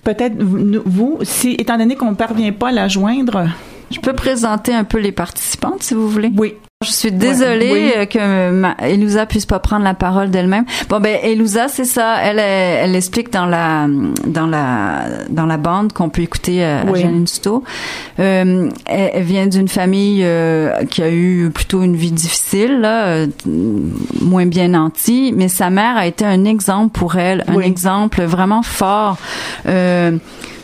peut-être 0.04 0.34
vous, 0.38 1.18
si 1.22 1.52
étant 1.52 1.78
donné 1.78 1.96
qu'on 1.96 2.10
ne 2.10 2.16
parvient 2.16 2.52
pas 2.52 2.68
à 2.68 2.72
la 2.72 2.88
joindre. 2.88 3.48
Je 3.90 4.00
peux 4.00 4.14
présenter 4.14 4.74
un 4.74 4.84
peu 4.84 4.98
les 4.98 5.12
participantes, 5.12 5.82
si 5.82 5.94
vous 5.94 6.08
voulez? 6.08 6.32
Oui. 6.36 6.54
Je 6.84 6.90
suis 6.90 7.10
désolée 7.10 7.94
euh, 7.96 8.04
que 8.04 8.50
ma, 8.50 8.76
Elousa 8.82 9.24
puisse 9.24 9.46
pas 9.46 9.58
prendre 9.60 9.82
la 9.82 9.94
parole 9.94 10.28
d'elle-même. 10.28 10.66
Bon 10.90 11.00
ben 11.00 11.16
Elousa, 11.24 11.68
c'est 11.68 11.86
ça. 11.86 12.16
Elle, 12.22 12.38
elle, 12.38 12.94
explique 12.94 13.32
dans 13.32 13.46
la 13.46 13.86
dans 14.26 14.46
la 14.46 15.06
dans 15.30 15.46
la 15.46 15.56
bande 15.56 15.94
qu'on 15.94 16.10
peut 16.10 16.20
écouter 16.20 16.62
à, 16.62 16.84
Janine 16.94 17.24
Euh, 18.20 18.68
elle, 18.84 19.22
vient 19.22 19.46
d'une 19.46 19.68
famille 19.68 20.20
euh, 20.22 20.84
qui 20.84 21.02
a 21.02 21.10
eu 21.10 21.50
plutôt 21.50 21.82
une 21.82 21.96
vie 21.96 22.12
difficile, 22.12 22.78
là, 22.80 23.06
euh, 23.06 23.26
moins 24.20 24.44
bien 24.44 24.68
nantie, 24.68 25.32
mais 25.34 25.48
sa 25.48 25.70
mère 25.70 25.96
a 25.96 26.06
été 26.06 26.26
un 26.26 26.44
exemple 26.44 26.98
pour 26.98 27.16
elle, 27.16 27.42
un 27.48 27.60
exemple 27.60 28.22
vraiment 28.22 28.62
fort. 28.62 29.16
Euh, 29.64 30.18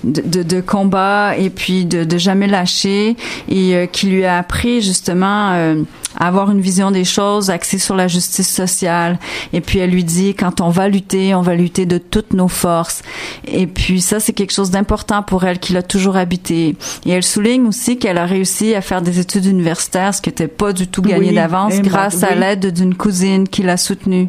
de, 0.05 0.43
de, 0.43 0.61
combat 0.61 1.37
et 1.37 1.51
puis 1.51 1.85
de, 1.85 2.05
de 2.05 2.19
jamais 2.19 2.47
lâcher 2.47 3.17
et 3.49 3.77
euh, 3.77 3.87
qui 3.87 4.09
lui 4.09 4.25
a 4.25 4.39
appris 4.39 4.81
justement 4.81 5.53
euh, 5.53 5.83
avoir 6.27 6.51
une 6.51 6.61
vision 6.61 6.91
des 6.91 7.05
choses 7.05 7.51
axée 7.51 7.79
sur 7.79 7.97
la 7.97 8.09
justice 8.09 8.49
sociale. 8.49 9.19
Et 9.53 9.61
puis 9.61 9.79
elle 9.79 9.91
lui 9.91 10.05
dit 10.05 10.35
quand 10.35 10.61
on 10.61 10.71
va 10.71 10.89
lutter, 10.89 11.35
on 11.35 11.43
va 11.43 11.55
lutter 11.55 11.87
de 11.87 11.99
toutes 11.99 12.33
nos 12.33 12.49
forces. 12.49 13.03
Et 13.47 13.67
puis 13.67 14.01
ça 14.01 14.21
c'est 14.21 14.33
quelque 14.33 14.53
chose 14.53 14.71
d'important 14.71 15.23
pour 15.23 15.45
elle 15.45 15.59
qui 15.59 15.73
l'a 15.73 15.83
toujours 15.83 16.17
habité. 16.17 16.77
Et 17.07 17.11
elle 17.11 17.23
souligne 17.23 17.67
aussi 17.67 17.99
qu'elle 17.99 18.19
a 18.19 18.27
réussi 18.27 18.75
à 18.75 18.81
faire 18.81 19.03
des 19.03 19.19
études 19.19 19.47
universitaires, 19.47 20.15
ce 20.15 20.23
qui 20.23 20.29
n'était 20.29 20.49
pas 20.49 20.73
du 20.73 20.87
tout 20.87 21.03
gagné 21.03 21.33
d'avance 21.33 21.81
grâce 21.81 22.23
à 22.23 22.35
l'aide 22.35 22.73
d'une 22.73 22.95
cousine 22.95 23.49
qui 23.49 23.63
l'a 23.63 23.77
soutenue. 23.77 24.29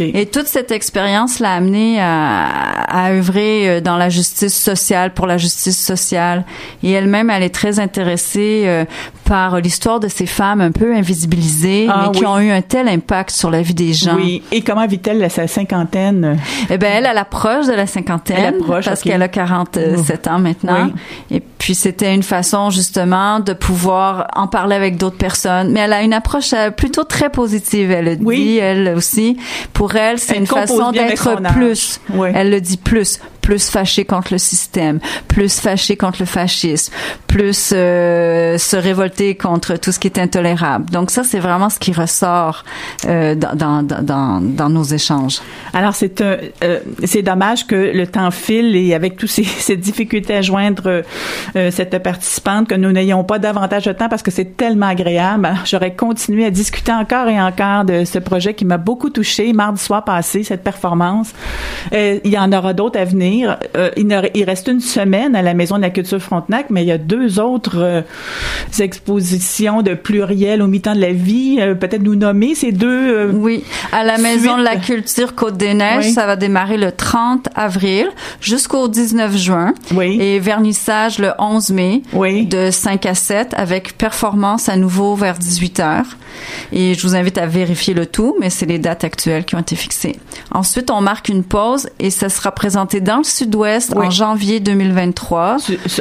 Et 0.00 0.26
toute 0.26 0.46
cette 0.46 0.70
expérience 0.70 1.38
l'a 1.38 1.52
amenée 1.52 2.00
à, 2.00 2.46
à 2.88 3.12
œuvrer 3.12 3.68
euh, 3.68 3.80
dans 3.80 3.96
la 3.96 4.08
justice 4.08 4.56
sociale 4.56 5.12
pour 5.12 5.26
la 5.26 5.38
justice 5.38 5.78
sociale. 5.78 6.44
Et 6.82 6.92
elle-même, 6.92 7.30
elle 7.30 7.42
est 7.42 7.54
très 7.54 7.80
intéressée 7.80 8.62
euh, 8.66 8.84
par 9.24 9.60
l'histoire 9.60 10.00
de 10.00 10.08
ces 10.08 10.26
femmes 10.26 10.60
un 10.60 10.72
peu 10.72 10.94
invisibilisées, 11.18 11.86
ah 11.88 12.06
mais 12.06 12.18
qui 12.18 12.26
ont 12.26 12.38
eu 12.38 12.50
un 12.50 12.62
tel 12.62 12.88
impact 12.88 13.30
sur 13.30 13.50
la 13.50 13.62
vie 13.62 13.74
des 13.74 13.92
gens. 13.92 14.16
Oui. 14.16 14.42
Et 14.52 14.62
comment 14.62 14.86
vit-elle 14.86 15.28
sa 15.30 15.46
cinquantaine? 15.46 16.38
Eh 16.70 16.78
ben, 16.78 16.90
elle, 16.92 17.06
elle 17.10 17.18
approche 17.18 17.66
de 17.66 17.72
la 17.72 17.86
cinquantaine. 17.86 18.54
Approche, 18.60 18.84
parce 18.84 19.02
qu'elle 19.02 19.22
a 19.22 19.28
47 19.28 20.28
ans 20.28 20.38
maintenant. 20.38 20.90
Et 21.30 21.40
puis, 21.40 21.74
c'était 21.74 22.14
une 22.14 22.22
façon, 22.22 22.70
justement, 22.70 23.40
de 23.40 23.52
pouvoir 23.52 24.28
en 24.34 24.46
parler 24.46 24.76
avec 24.76 24.96
d'autres 24.96 25.18
personnes. 25.18 25.72
Mais 25.72 25.80
elle 25.80 25.92
a 25.92 26.02
une 26.02 26.12
approche 26.12 26.52
euh, 26.52 26.70
plutôt 26.70 27.04
très 27.04 27.30
positive. 27.30 27.90
Elle 27.90 28.04
le 28.04 28.16
dit, 28.16 28.58
elle 28.58 28.94
aussi. 28.96 29.36
Pour 29.72 29.96
elle, 29.96 30.18
c'est 30.18 30.36
une 30.36 30.46
façon 30.46 30.92
d'être 30.92 31.42
plus. 31.52 32.00
Elle 32.34 32.50
le 32.50 32.60
dit 32.60 32.76
plus 32.76 33.20
plus 33.48 33.70
fâché 33.70 34.04
contre 34.04 34.34
le 34.34 34.38
système, 34.38 35.00
plus 35.26 35.58
fâché 35.58 35.96
contre 35.96 36.18
le 36.20 36.26
fascisme, 36.26 36.92
plus 37.28 37.72
euh, 37.74 38.58
se 38.58 38.76
révolter 38.76 39.36
contre 39.36 39.78
tout 39.78 39.90
ce 39.90 39.98
qui 39.98 40.06
est 40.06 40.18
intolérable. 40.18 40.90
Donc 40.90 41.10
ça, 41.10 41.24
c'est 41.24 41.38
vraiment 41.38 41.70
ce 41.70 41.78
qui 41.78 41.92
ressort 41.92 42.62
euh, 43.06 43.34
dans, 43.34 43.54
dans, 43.54 43.82
dans, 43.82 44.42
dans, 44.42 44.68
nos 44.68 44.82
échanges. 44.82 45.40
Alors 45.72 45.94
c'est 45.94 46.20
euh, 46.20 46.50
c'est 47.04 47.22
dommage 47.22 47.66
que 47.66 47.74
le 47.74 48.06
temps 48.06 48.30
file 48.30 48.76
et 48.76 48.92
avec 48.92 49.16
toutes 49.16 49.30
ces, 49.30 49.44
ces 49.68 49.78
difficultés 49.78 50.34
à 50.34 50.42
joindre 50.42 51.02
euh, 51.56 51.70
cette 51.70 52.02
participante 52.02 52.68
que 52.68 52.74
nous 52.74 52.92
n'ayons 52.92 53.24
pas 53.24 53.38
davantage 53.38 53.86
de 53.86 53.92
temps 53.92 54.10
parce 54.10 54.22
que 54.22 54.30
c'est 54.30 54.58
tellement 54.58 54.88
agréable. 54.88 55.48
J'aurais 55.64 55.94
continué 55.94 56.44
à 56.44 56.50
discuter 56.50 56.92
encore 56.92 57.28
et 57.28 57.40
encore 57.40 57.86
de 57.86 58.04
ce 58.04 58.18
projet 58.18 58.52
qui 58.52 58.66
m'a 58.66 58.76
beaucoup 58.76 59.08
touché 59.08 59.54
mardi 59.54 59.82
soir 59.82 60.04
passé 60.04 60.42
cette 60.42 60.62
performance. 60.62 61.32
il 61.92 62.20
y 62.30 62.38
en 62.38 62.52
aura 62.52 62.74
d'autres 62.74 63.00
à 63.00 63.06
venir. 63.06 63.37
Euh, 63.46 63.90
il, 63.96 64.44
reste 64.44 64.68
une 64.68 64.80
semaine 64.80 65.34
à 65.36 65.42
la 65.42 65.54
Maison 65.54 65.76
de 65.76 65.82
la 65.82 65.90
Culture 65.90 66.20
Frontenac, 66.20 66.66
mais 66.70 66.82
il 66.82 66.86
y 66.86 66.92
a 66.92 66.98
deux 66.98 67.38
autres 67.38 67.78
euh, 67.78 68.02
expositions 68.78 69.82
de 69.82 69.94
pluriel 69.94 70.62
au 70.62 70.66
mi-temps 70.66 70.94
de 70.94 71.00
la 71.00 71.12
vie. 71.12 71.58
Euh, 71.60 71.74
peut-être 71.74 72.02
nous 72.02 72.14
nommer 72.14 72.54
ces 72.54 72.72
deux. 72.72 73.30
oui, 73.32 73.64
à 73.92 74.04
la 74.04 74.18
Maison 74.18 74.58
de 74.58 74.62
la 74.62 74.76
Culture 74.76 75.34
Côte-des-Neiges, 75.34 76.12
ça 76.12 76.26
va 76.26 76.36
démarrer 76.36 76.76
le 76.76 76.92
30 76.92 77.48
avril 77.54 78.08
jusqu'au 78.40 78.88
19 78.88 79.36
juin. 79.36 79.74
Oui. 79.94 80.18
Et 80.20 80.38
vernissage 80.38 81.18
le 81.18 81.32
11 81.38 81.70
mai 81.70 82.02
oui. 82.12 82.46
de 82.46 82.70
5 82.70 83.06
à 83.06 83.14
7 83.14 83.54
avec 83.56 83.96
performance 83.98 84.68
à 84.68 84.76
nouveau 84.76 85.14
vers 85.14 85.38
18 85.38 85.80
heures. 85.80 86.16
Et 86.72 86.94
je 86.94 87.02
vous 87.02 87.14
invite 87.14 87.38
à 87.38 87.46
vérifier 87.46 87.94
le 87.94 88.06
tout, 88.06 88.36
mais 88.40 88.50
c'est 88.50 88.66
les 88.66 88.78
dates 88.78 89.04
actuelles 89.04 89.44
qui 89.44 89.54
ont 89.54 89.60
été 89.60 89.76
fixées. 89.76 90.16
Ensuite, 90.52 90.90
on 90.90 91.00
marque 91.00 91.28
une 91.28 91.44
pause 91.44 91.88
et 91.98 92.10
ça 92.10 92.28
sera 92.28 92.52
présenté 92.52 93.00
dans 93.00 93.18
le 93.18 93.24
Sud-Ouest 93.24 93.94
en 93.96 94.10
janvier 94.10 94.60
2023. 94.60 95.56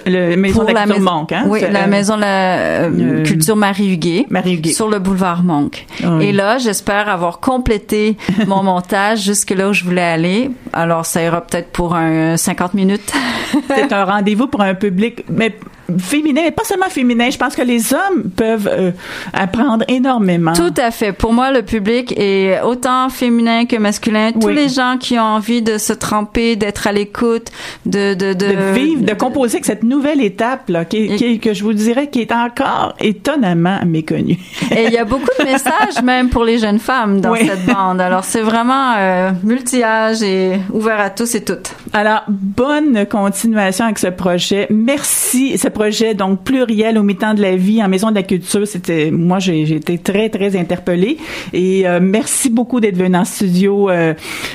le 0.05 0.35
maison 0.35 0.63
de 0.63 0.73
la, 0.73 0.83
culture 0.83 1.01
Monk, 1.01 1.31
hein? 1.31 1.45
Oui, 1.47 1.61
la 1.69 1.87
maison 1.87 2.15
de 2.15 2.21
la 2.21 2.89
culture 3.23 3.55
Marie 3.55 3.93
Huguet. 3.93 4.25
Marie. 4.29 4.61
Sur 4.73 4.89
le 4.89 4.99
boulevard 4.99 5.43
Monk. 5.43 5.85
Et 6.21 6.31
là, 6.31 6.57
j'espère 6.57 7.09
avoir 7.09 7.39
complété 7.39 8.17
mon 8.47 8.63
montage 8.63 9.21
jusque 9.21 9.51
là 9.51 9.69
où 9.69 9.73
je 9.73 9.83
voulais 9.83 10.01
aller. 10.01 10.51
Alors, 10.73 11.05
ça 11.05 11.21
ira 11.21 11.41
peut-être 11.41 11.71
pour 11.71 11.95
un 11.95 12.37
50 12.37 12.73
minutes. 12.73 13.13
C'est 13.67 13.93
un 13.93 14.05
rendez-vous 14.05 14.47
pour 14.47 14.61
un 14.61 14.75
public, 14.75 15.23
mais 15.29 15.55
féminin, 15.99 16.41
mais 16.43 16.51
pas 16.51 16.63
seulement 16.63 16.89
féminin. 16.89 17.29
Je 17.29 17.37
pense 17.37 17.55
que 17.55 17.61
les 17.61 17.93
hommes 17.93 18.29
peuvent 18.35 18.69
euh, 18.71 18.91
apprendre 19.33 19.85
énormément. 19.87 20.26
Tout 20.53 20.73
à 20.77 20.91
fait. 20.91 21.13
Pour 21.13 21.33
moi, 21.33 21.51
le 21.51 21.61
public 21.61 22.13
est 22.17 22.61
autant 22.61 23.09
féminin 23.09 23.65
que 23.65 23.77
masculin. 23.77 24.31
Tous 24.31 24.49
les 24.49 24.69
gens 24.69 24.97
qui 24.99 25.17
ont 25.17 25.23
envie 25.23 25.61
de 25.61 25.77
se 25.77 25.93
tremper, 25.93 26.55
d'être 26.55 26.87
à 26.87 26.91
l'écoute, 26.91 27.47
de, 27.85 28.13
de, 28.13 28.33
de, 28.33 28.47
de, 28.47 28.73
vivre, 28.73 29.03
de 29.03 29.13
composer 29.13 29.55
avec 29.55 29.65
cette 29.65 29.83
nouvelle 29.83 30.21
étape 30.21 30.69
là, 30.69 30.85
qui, 30.85 31.15
qui, 31.15 31.39
que 31.39 31.53
je 31.53 31.63
vous 31.63 31.73
dirais 31.73 32.09
qui 32.09 32.21
est 32.21 32.31
encore 32.31 32.95
étonnamment 32.99 33.79
méconnue. 33.85 34.37
et 34.75 34.85
il 34.87 34.93
y 34.93 34.97
a 34.97 35.05
beaucoup 35.05 35.29
de 35.39 35.45
messages 35.45 36.01
même 36.03 36.29
pour 36.29 36.43
les 36.43 36.57
jeunes 36.57 36.79
femmes 36.79 37.21
dans 37.21 37.35
cette 37.35 37.65
bande. 37.65 38.01
Alors 38.01 38.23
c'est 38.23 38.41
vraiment 38.41 38.93
euh, 38.97 39.31
multi-âge 39.43 40.21
et 40.21 40.59
ouvert 40.71 40.99
à 40.99 41.09
tous 41.09 41.35
et 41.35 41.43
toutes. 41.43 41.71
Alors 41.93 42.23
bonne 42.27 43.05
continuation 43.05 43.85
avec 43.85 43.99
ce 43.99 44.07
projet. 44.07 44.67
Merci 44.69 45.57
projet 45.77 46.15
donc 46.15 46.43
pluriel 46.43 46.97
au 46.97 47.03
mi-temps 47.03 47.33
de 47.33 47.41
la 47.41 47.55
vie 47.55 47.83
en 47.83 47.87
maison 47.87 48.09
de 48.09 48.15
la 48.15 48.23
culture. 48.23 48.67
C'était 48.67 49.11
moi 49.11 49.39
j'ai 49.39 49.61
été 49.75 49.97
très 50.11 50.29
très 50.29 50.57
interpellée 50.57 51.17
et 51.53 51.87
euh, 51.87 51.99
merci 52.01 52.49
beaucoup 52.49 52.79
d'être 52.79 52.95
venu 52.97 53.17
en 53.17 53.25
studio. 53.25 53.89
Euh, 53.89 54.13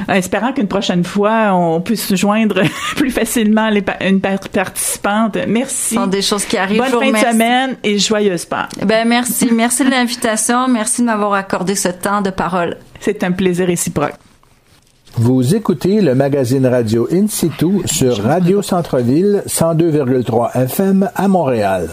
espérant 0.08 0.52
qu'une 0.52 0.68
prochaine 0.68 1.04
fois 1.04 1.52
on 1.54 1.80
puisse 1.80 2.06
se 2.06 2.16
joindre 2.16 2.62
plus 2.96 3.10
facilement 3.10 3.68
les 3.68 3.82
une 4.00 4.20
participante. 4.20 5.36
Merci. 5.46 5.94
Ce 5.94 6.00
sont 6.00 6.06
des 6.06 6.22
choses 6.22 6.44
qui 6.44 6.56
arrivent. 6.56 6.78
Bonne 6.78 6.90
fin 6.90 7.10
de 7.12 7.32
semaine 7.32 7.76
et 7.82 7.98
joyeuse 7.98 8.44
Pâques. 8.46 8.70
Ben 8.86 9.06
merci, 9.06 9.50
merci 9.52 9.84
de 9.84 9.90
l'invitation, 9.90 10.68
merci 10.68 11.02
de 11.02 11.06
m'avoir 11.06 11.34
accordé 11.34 11.74
ce 11.74 11.88
temps 11.88 12.22
de 12.22 12.30
parole. 12.30 12.76
C'est 13.00 13.22
un 13.24 13.32
plaisir 13.32 13.66
réciproque. 13.66 14.14
Vous 15.16 15.54
écoutez 15.54 16.00
le 16.00 16.14
magazine 16.14 16.66
radio 16.66 17.06
In 17.12 17.26
situ 17.28 17.82
sur 17.84 18.22
Radio 18.22 18.62
Centre-Ville 18.62 19.42
102,3 19.46 20.56
FM 20.56 21.10
à 21.14 21.28
Montréal. 21.28 21.90